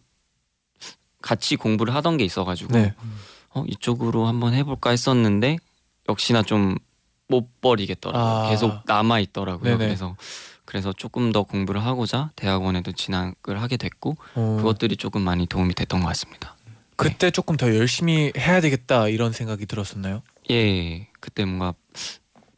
같이 1.22 1.56
공부를 1.56 1.94
하던 1.94 2.18
게 2.18 2.24
있어가지고 2.24 2.74
네. 2.74 2.94
어, 3.54 3.64
이쪽으로 3.66 4.26
한번 4.26 4.52
해볼까 4.54 4.90
했었는데 4.90 5.58
역시나 6.08 6.42
좀 6.42 6.76
못 7.32 7.60
버리겠더라고요. 7.62 8.22
아. 8.22 8.50
계속 8.50 8.82
남아 8.86 9.20
있더라고요. 9.20 9.78
네네. 9.78 9.86
그래서 9.86 10.16
그래서 10.66 10.92
조금 10.92 11.32
더 11.32 11.42
공부를 11.42 11.82
하고자 11.84 12.30
대학원에도 12.36 12.92
진학을 12.92 13.60
하게 13.60 13.78
됐고 13.78 14.16
어, 14.34 14.56
그것들이 14.58 14.96
조금 14.96 15.22
많이 15.22 15.46
도움이 15.46 15.74
됐던 15.74 16.00
것 16.00 16.06
같습니다. 16.08 16.56
그때 16.96 17.30
조금 17.30 17.56
더 17.56 17.74
열심히 17.74 18.32
해야 18.36 18.60
되겠다 18.60 19.08
이런 19.08 19.32
생각이 19.32 19.66
들었었나요? 19.66 20.22
예, 20.50 21.08
그때 21.20 21.44
뭔가 21.44 21.74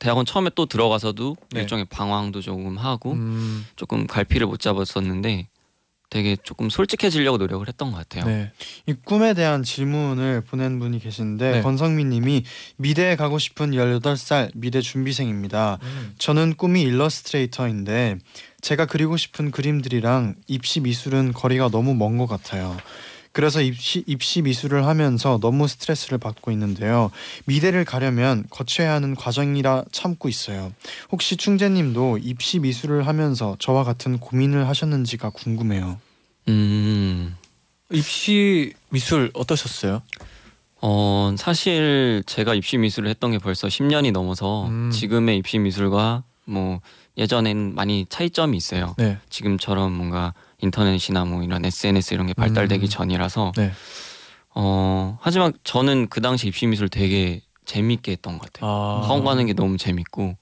대학원 0.00 0.26
처음에 0.26 0.50
또 0.54 0.66
들어가서도 0.66 1.36
네. 1.52 1.60
일종의 1.60 1.86
방황도 1.86 2.40
조금 2.42 2.76
하고 2.76 3.12
음, 3.12 3.64
조금 3.76 4.06
갈피를 4.06 4.46
못 4.48 4.58
잡았었는데 4.60 5.46
되게 6.14 6.36
조금 6.40 6.70
솔직해지려고 6.70 7.38
노력을 7.38 7.66
했던 7.66 7.90
것 7.90 7.96
같아요. 7.96 8.24
네. 8.24 8.52
이 8.86 8.92
꿈에 8.92 9.34
대한 9.34 9.64
질문을 9.64 10.42
보낸 10.42 10.78
분이 10.78 11.00
계신데 11.00 11.50
네. 11.50 11.60
권성민 11.60 12.10
님이 12.10 12.44
미대에 12.76 13.16
가고 13.16 13.40
싶은 13.40 13.72
18살 13.72 14.52
미대 14.54 14.80
준비생입니다. 14.80 15.80
음. 15.82 16.14
저는 16.18 16.54
꿈이 16.54 16.82
일러스트레이터인데 16.82 18.18
제가 18.60 18.86
그리고 18.86 19.16
싶은 19.16 19.50
그림들이랑 19.50 20.36
입시 20.46 20.78
미술은 20.78 21.32
거리가 21.32 21.68
너무 21.70 21.94
먼 21.94 22.16
것 22.16 22.28
같아요. 22.28 22.76
그래서 23.34 23.60
입시, 23.60 24.04
입시 24.06 24.42
미술을 24.42 24.86
하면서 24.86 25.40
너무 25.42 25.66
스트레스를 25.66 26.18
받고 26.18 26.52
있는데요. 26.52 27.10
미대를 27.46 27.84
가려면 27.84 28.44
거쳐야 28.48 28.92
하는 28.92 29.16
과정이라 29.16 29.86
참고 29.90 30.28
있어요. 30.28 30.72
혹시 31.10 31.36
충재님도 31.36 32.18
입시 32.22 32.60
미술을 32.60 33.08
하면서 33.08 33.56
저와 33.58 33.82
같은 33.82 34.20
고민을 34.20 34.68
하셨는지가 34.68 35.30
궁금해요. 35.30 35.98
음, 36.48 37.36
입시 37.90 38.72
미술 38.90 39.30
어떠셨어요? 39.34 40.02
어 40.80 41.34
사실 41.38 42.22
제가 42.26 42.54
입시 42.54 42.76
미술을 42.76 43.08
했던 43.08 43.30
게 43.30 43.38
벌써 43.38 43.68
10년이 43.68 44.12
넘어서 44.12 44.66
음. 44.66 44.90
지금의 44.90 45.38
입시 45.38 45.58
미술과 45.58 46.22
뭐 46.44 46.80
예전엔 47.16 47.74
많이 47.74 48.06
차이점이 48.08 48.56
있어요. 48.56 48.94
네. 48.98 49.18
지금처럼 49.30 49.92
뭔가 49.92 50.34
인터넷이나 50.60 51.24
뭐 51.24 51.42
이런 51.42 51.64
SNS 51.64 52.14
이런 52.14 52.26
게 52.26 52.34
발달되기 52.34 52.86
음. 52.86 52.88
전이라서 52.88 53.52
네. 53.56 53.72
어 54.54 55.18
하지만 55.22 55.52
저는 55.64 56.08
그 56.08 56.20
당시 56.20 56.48
입시 56.48 56.66
미술 56.66 56.88
되게 56.88 57.40
재밌게 57.64 58.12
했던 58.12 58.38
것 58.38 58.52
같아요. 58.52 58.70
아. 58.70 59.02
학원 59.04 59.24
가는 59.24 59.46
게 59.46 59.54
너무 59.54 59.78
재밌고 59.78 60.36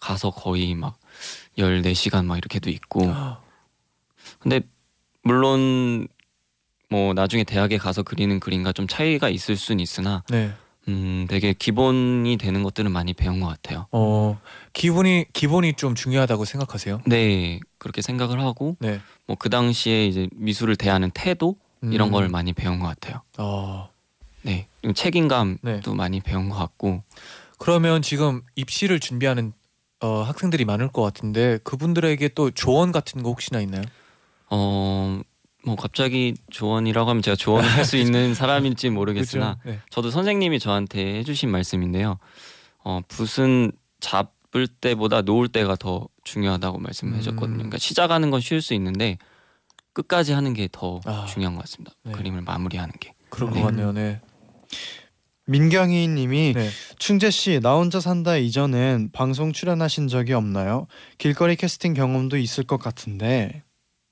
가서 0.00 0.30
거의 0.30 0.74
막 0.74 0.98
14시간 1.58 2.24
막 2.24 2.38
이렇게도 2.38 2.70
있고 2.70 3.14
근데 4.40 4.60
물론 5.26 6.06
뭐 6.88 7.12
나중에 7.12 7.42
대학에 7.42 7.78
가서 7.78 8.04
그리는 8.04 8.38
그림과 8.38 8.72
좀 8.72 8.86
차이가 8.86 9.28
있을 9.28 9.56
수는 9.56 9.80
있으나 9.80 10.22
네. 10.30 10.52
음 10.88 11.26
되게 11.28 11.52
기본이 11.52 12.36
되는 12.36 12.62
것들은 12.62 12.92
많이 12.92 13.12
배운 13.12 13.40
것 13.40 13.48
같아요. 13.48 13.88
어, 13.90 14.40
기본이 14.72 15.24
기본이 15.32 15.74
좀 15.74 15.96
중요하다고 15.96 16.44
생각하세요? 16.44 17.02
네 17.06 17.58
그렇게 17.78 18.02
생각을 18.02 18.40
하고 18.40 18.76
네. 18.78 19.00
뭐 19.26 19.36
그 19.36 19.50
당시에 19.50 20.06
이제 20.06 20.28
미술을 20.32 20.76
대하는 20.76 21.10
태도 21.12 21.56
이런 21.82 22.08
음. 22.08 22.12
걸 22.12 22.28
많이 22.28 22.52
배운 22.52 22.78
것 22.78 22.86
같아요. 22.86 23.20
어. 23.36 23.90
네 24.42 24.68
책임감도 24.94 25.58
네. 25.62 25.80
많이 25.96 26.20
배운 26.20 26.48
것 26.48 26.54
같고 26.56 27.02
그러면 27.58 28.00
지금 28.00 28.42
입시를 28.54 29.00
준비하는 29.00 29.52
어, 29.98 30.22
학생들이 30.22 30.64
많을 30.64 30.86
것 30.88 31.02
같은데 31.02 31.58
그분들에게 31.64 32.28
또 32.36 32.52
조언 32.52 32.92
같은 32.92 33.24
거 33.24 33.30
혹시나 33.30 33.60
있나요? 33.60 33.82
어. 34.50 35.20
뭐 35.64 35.74
갑자기 35.74 36.34
조언이라고 36.50 37.10
하면 37.10 37.22
제가 37.22 37.34
조언을 37.34 37.68
할 37.68 37.84
수 37.84 37.96
있는 37.96 38.34
사람일지 38.36 38.88
모르겠으나 38.90 39.56
그죠? 39.56 39.70
네. 39.70 39.80
저도 39.90 40.12
선생님이 40.12 40.60
저한테 40.60 41.16
해주신 41.18 41.50
말씀인데요. 41.50 42.18
어, 42.84 43.00
붓은 43.08 43.72
잡을 43.98 44.68
때보다 44.68 45.22
놓을 45.22 45.48
때가 45.48 45.74
더 45.74 46.06
중요하다고 46.22 46.78
말씀을 46.78 47.14
음. 47.14 47.18
해줬거든요. 47.18 47.56
그러니까 47.56 47.78
시작하는 47.78 48.30
건 48.30 48.40
쉬울 48.40 48.62
수 48.62 48.74
있는데 48.74 49.18
끝까지 49.92 50.34
하는 50.34 50.54
게더 50.54 51.00
아. 51.04 51.24
중요한 51.28 51.56
것 51.56 51.62
같습니다. 51.62 51.96
네. 52.04 52.12
그림을 52.12 52.42
마무리하는 52.42 52.94
게. 53.00 53.12
그럴 53.28 53.50
네. 53.50 53.58
것 53.60 53.66
같네요. 53.66 53.90
네. 53.90 54.20
민경희 55.46 56.08
님이 56.08 56.52
네. 56.54 56.70
충재 56.98 57.30
씨, 57.30 57.60
나 57.60 57.74
혼자 57.74 57.98
산다 58.00 58.36
이전엔 58.36 59.10
방송 59.12 59.52
출연하신 59.52 60.06
적이 60.08 60.34
없나요? 60.34 60.86
길거리 61.18 61.56
캐스팅 61.56 61.94
경험도 61.94 62.36
있을 62.36 62.64
것 62.64 62.78
같은데 62.78 63.62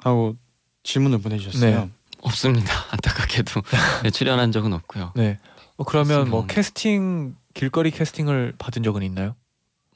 하고 0.05 0.37
질문을 0.83 1.19
보내주셨어요. 1.19 1.85
네. 1.87 1.91
없습니다. 2.21 2.73
안타깝게도 2.93 3.63
네, 4.03 4.11
출연한 4.11 4.53
적은 4.53 4.73
없고요. 4.75 5.13
네. 5.17 5.39
어, 5.77 5.85
그러면 5.85 6.29
뭐. 6.29 6.47
캐스팅 6.47 7.35
길거리 7.55 7.91
캐스팅을 7.91 8.55
받은 8.59 8.83
적은 8.83 9.03
있나요? 9.03 9.35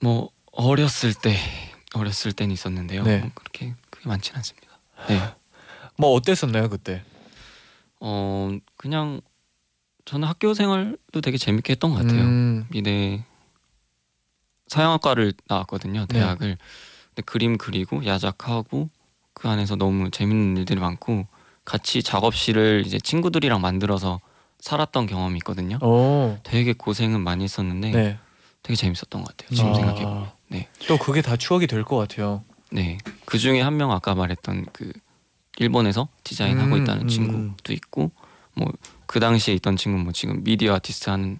뭐 0.00 0.30
어렸을 0.52 1.12
때 1.14 1.36
어렸을 1.94 2.32
땐 2.32 2.50
있었는데요. 2.50 3.02
네. 3.04 3.18
뭐 3.18 3.30
그렇게 3.34 3.74
그게 3.90 4.08
많진 4.08 4.34
않습니다. 4.36 4.68
네. 5.08 5.20
뭐 5.96 6.12
어땠었나요 6.12 6.70
그때? 6.70 7.02
어 8.00 8.50
그냥 8.76 9.20
저는 10.06 10.26
학교 10.26 10.54
생활도 10.54 11.20
되게 11.20 11.36
재밌게 11.36 11.72
했던 11.72 11.90
것 11.90 11.98
같아요. 11.98 12.22
음, 12.22 12.66
미대 12.70 13.24
서양학과를 14.68 15.34
나왔거든요 15.48 16.06
네. 16.06 16.14
대학을 16.14 16.56
근데 17.08 17.22
그림 17.22 17.58
그리고 17.58 18.04
야작하고 18.06 18.88
그 19.38 19.48
안에서 19.48 19.76
너무 19.76 20.10
재밌는 20.10 20.56
일들이 20.58 20.80
많고 20.80 21.26
같이 21.64 22.02
작업실을 22.02 22.82
이제 22.86 22.98
친구들이랑 22.98 23.60
만들어서 23.60 24.20
살았던 24.60 25.06
경험이 25.06 25.36
있거든요 25.38 25.78
오, 25.80 26.38
되게 26.42 26.72
고생은 26.72 27.20
많이 27.20 27.44
했었는데 27.44 27.90
네. 27.90 28.18
되게 28.62 28.74
재밌었던 28.76 29.22
것 29.22 29.36
같아요 29.36 29.54
지금 29.56 29.70
아. 29.70 29.74
생각해 29.74 30.02
보면 30.04 30.30
네. 30.48 30.68
또 30.88 30.98
그게 30.98 31.22
다 31.22 31.36
추억이 31.36 31.66
될 31.66 31.84
것 31.84 31.96
같아요. 31.96 32.42
네 32.72 32.98
그 33.24 33.38
중에 33.38 33.60
한 33.60 33.76
명 33.76 33.92
아까 33.92 34.14
말했던 34.14 34.66
그 34.72 34.90
일본에서 35.58 36.08
디자인 36.24 36.58
하고 36.58 36.76
음, 36.76 36.82
있다는 36.82 37.02
음. 37.02 37.08
친구도 37.08 37.72
있고 37.72 38.10
뭐 38.54 38.68
그 39.06 39.20
당시에 39.20 39.54
있던 39.54 39.76
친구 39.78 39.98
뭐 39.98 40.12
지금 40.12 40.44
미디어 40.44 40.74
아티스트 40.74 41.08
하는 41.08 41.38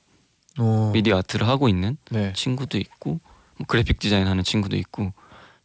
오, 0.58 0.90
미디어 0.92 1.18
아트를 1.18 1.46
하고 1.46 1.68
있는 1.68 1.98
네. 2.10 2.32
친구도 2.34 2.78
있고 2.78 3.20
뭐 3.58 3.66
그래픽 3.66 3.98
디자인 3.98 4.26
하는 4.26 4.42
친구도 4.42 4.74
있고 4.76 5.12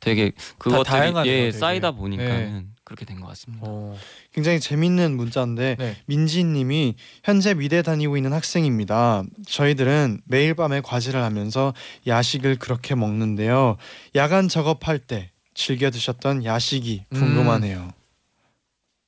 되게 0.04 0.32
그것들이 0.58 1.14
예 1.30 1.46
되게. 1.46 1.52
쌓이다 1.52 1.92
보니까는 1.92 2.54
네. 2.54 2.66
그렇게 2.84 3.06
된 3.06 3.22
것 3.22 3.28
같습니다. 3.28 3.66
어, 3.66 3.98
굉장히 4.34 4.60
재밌는 4.60 5.16
문자인데 5.16 5.78
네. 5.80 5.96
민지님이 6.08 6.96
현재 7.24 7.54
미대 7.54 7.82
다니고 7.82 8.18
있는 8.18 8.34
학생입니다. 8.34 9.24
저희들은 9.48 10.22
매일 10.26 10.54
밤에 10.56 10.82
과제를 10.82 11.22
하면서 11.24 11.74
야식을 12.06 12.58
그렇게 12.58 12.96
먹는데요. 12.96 13.78
야간 14.16 14.50
작업할 14.50 15.00
때 15.00 15.32
즐겨 15.54 15.90
드셨던 15.90 16.44
야식이 16.44 17.06
음. 17.14 17.18
궁금하네요. 17.20 17.94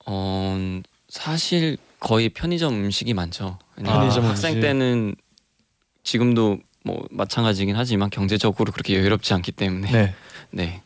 어 0.05 0.81
사실 1.09 1.77
거의 1.99 2.29
편의점 2.29 2.73
음식이 2.73 3.13
많죠. 3.13 3.57
편의점 3.83 4.25
학생 4.25 4.51
음식. 4.51 4.61
때는 4.61 5.15
지금도 6.03 6.59
뭐 6.83 7.03
마찬가지긴 7.09 7.75
하지만 7.75 8.09
경제적으로 8.11 8.71
그렇게 8.71 8.95
여유롭지 8.95 9.33
않기 9.33 9.51
때문에 9.51 9.91
네. 9.91 10.13
네. 10.51 10.81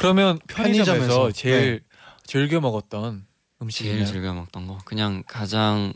그러면 0.00 0.38
편의점에서, 0.48 0.94
편의점에서, 0.94 1.32
제일 1.32 1.82
즐겨 2.24 2.58
먹었던 2.58 3.26
음식이 3.60 3.88
제일 3.90 4.06
즐겨 4.06 4.32
먹던 4.32 4.66
거 4.66 4.78
그냥 4.86 5.22
가장 5.26 5.92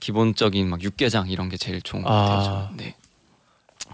기본적인 0.00 0.70
막 0.70 0.80
육개장 0.80 1.28
이런 1.28 1.48
게 1.48 1.56
제일 1.56 1.82
좋은 1.82 2.02
것 2.02 2.08
아. 2.08 2.14
같아요. 2.14 2.42
저는. 2.44 2.76
네. 2.76 2.96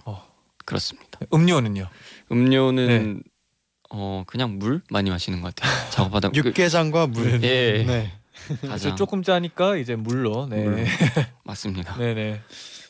어. 0.04 0.22
그렇습니다. 0.66 1.18
음료는요? 1.32 1.88
음료는 2.30 3.14
네. 3.14 3.20
어 3.88 4.24
그냥 4.26 4.58
물 4.58 4.82
많이 4.90 5.08
마시는 5.08 5.40
것 5.40 5.54
같아요. 5.54 5.72
작업하다 5.90 6.28
그, 6.30 6.36
육개장과 6.36 7.06
물. 7.06 7.42
예. 7.42 7.84
네. 7.84 8.12
가장 8.68 8.96
조금 8.96 9.22
짜니까 9.22 9.76
이제 9.76 9.96
물로. 9.96 10.46
네. 10.46 10.62
물. 10.62 10.86
맞습니다. 11.44 11.96
네, 11.98 12.12
네. 12.12 12.40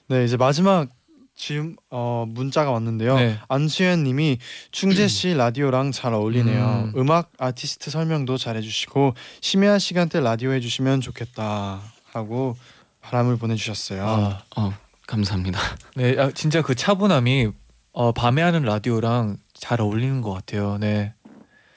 네 0.08 0.24
이제 0.24 0.36
마지막 0.36 0.88
지금 1.36 1.76
어 1.90 2.24
문자가 2.26 2.70
왔는데요. 2.70 3.16
네. 3.16 3.38
안수현님이 3.48 4.38
충재 4.72 5.06
씨 5.08 5.34
라디오랑 5.34 5.92
잘 5.92 6.14
어울리네요. 6.14 6.90
음. 6.94 7.00
음. 7.00 7.10
악 7.10 7.30
아티스트 7.38 7.90
설명도 7.90 8.38
잘 8.38 8.56
해주시고 8.56 9.14
심야 9.42 9.78
시간대 9.78 10.20
라디오 10.20 10.52
해주시면 10.52 11.02
좋겠다 11.02 11.80
하고 12.12 12.56
바람을 13.02 13.36
보내주셨어요. 13.36 14.04
아, 14.04 14.42
어 14.56 14.74
감사합니다. 15.06 15.60
네, 15.94 16.18
아, 16.18 16.30
진짜 16.32 16.62
그 16.62 16.74
차분함이 16.74 17.48
어, 17.92 18.12
밤에 18.12 18.42
하는 18.42 18.62
라디오랑 18.62 19.38
잘 19.54 19.80
어울리는 19.80 20.20
것 20.20 20.32
같아요. 20.32 20.76
네. 20.78 21.12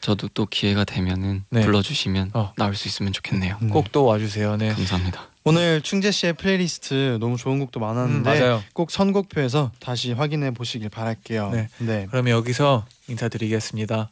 저도 0.01 0.29
또 0.29 0.45
기회가 0.45 0.83
되면은 0.85 1.43
네. 1.49 1.61
불러주시면 1.61 2.31
어. 2.33 2.53
나올 2.57 2.75
수 2.75 2.87
있으면 2.87 3.13
좋겠네요. 3.13 3.57
음. 3.61 3.69
꼭또 3.69 4.05
와주세요. 4.05 4.57
네. 4.57 4.69
감사합니다. 4.73 5.28
오늘 5.45 5.81
충재 5.81 6.11
씨의 6.11 6.33
플레이리스트 6.33 7.17
너무 7.19 7.37
좋은 7.37 7.59
곡도 7.59 7.79
음, 7.79 7.81
많았는데 7.81 8.39
맞아요. 8.39 8.63
꼭 8.73 8.91
선곡표에서 8.91 9.71
다시 9.79 10.11
확인해 10.11 10.51
보시길 10.51 10.89
바랄게요. 10.89 11.51
네. 11.51 11.69
네. 11.79 12.07
그러면 12.09 12.33
여기서 12.33 12.85
인사드리겠습니다. 13.07 14.09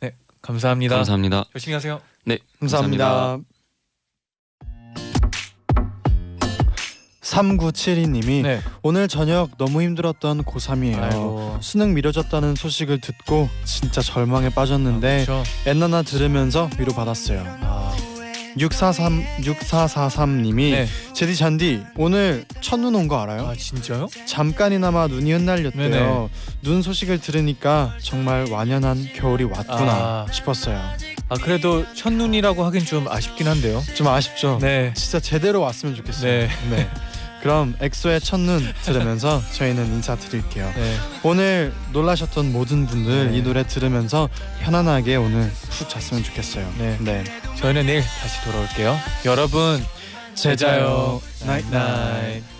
네, 0.00 0.12
감사합니다. 0.40 0.96
감사합니다. 0.96 1.44
열심히 1.54 1.74
하세요. 1.74 2.00
네, 2.24 2.38
감사합니다. 2.60 3.38
3972님이 7.28 8.42
네. 8.42 8.60
오늘 8.82 9.06
저녁 9.06 9.58
너무 9.58 9.82
힘들었던 9.82 10.44
고3이에요. 10.44 10.98
아이고. 10.98 11.58
수능 11.60 11.92
미뤄졌다는 11.94 12.54
소식을 12.54 13.00
듣고 13.00 13.50
진짜 13.64 14.00
절망에 14.00 14.48
빠졌는데 14.50 15.26
그렇죠. 15.26 15.42
엔나나 15.66 16.02
들으면서 16.02 16.70
위로받았어요. 16.78 17.44
아, 17.60 17.94
643 18.58 19.24
6443님이 19.42 20.70
네. 20.72 20.86
제디 21.14 21.36
잔디 21.36 21.82
오늘 21.96 22.44
첫눈 22.60 22.94
온 22.94 23.08
거 23.08 23.20
알아요? 23.22 23.46
아 23.46 23.54
진짜요? 23.54 24.08
잠깐이나마 24.26 25.06
눈이 25.06 25.32
흩날렸대요. 25.32 25.72
네네. 25.90 26.28
눈 26.62 26.82
소식을 26.82 27.20
들으니까 27.20 27.94
정말 28.02 28.46
완연한 28.50 29.08
겨울이 29.14 29.44
왔구나 29.44 29.92
아. 29.92 30.26
싶었어요. 30.30 30.78
아 31.30 31.34
그래도 31.36 31.84
첫눈이라고 31.94 32.64
하긴 32.64 32.84
좀 32.84 33.08
아쉽긴 33.08 33.46
한데요. 33.48 33.82
좀 33.94 34.08
아쉽죠. 34.08 34.58
네. 34.60 34.92
진짜 34.94 35.20
제대로 35.20 35.60
왔으면 35.60 35.94
좋겠어요. 35.96 36.30
네. 36.30 36.48
네. 36.70 36.88
그럼 37.42 37.74
엑소의 37.80 38.20
첫눈 38.20 38.72
들으면서 38.82 39.42
저희는 39.52 39.86
인사드릴게요. 39.86 40.72
네. 40.74 40.96
오늘 41.22 41.72
놀라셨던 41.92 42.52
모든 42.52 42.86
분들 42.86 43.30
네. 43.30 43.38
이 43.38 43.42
노래 43.42 43.66
들으면서 43.66 44.28
편안하게 44.60 45.16
오늘 45.16 45.50
푹 45.70 45.88
잤으면 45.88 46.24
좋겠어요. 46.24 46.72
네. 46.78 46.96
네. 47.00 47.24
저희는 47.56 47.86
내일 47.86 48.02
다시 48.02 48.42
돌아올게요. 48.44 48.98
여러분 49.24 49.84
제자요. 50.34 51.20
나잇 51.46 51.66
나잇. 51.70 52.57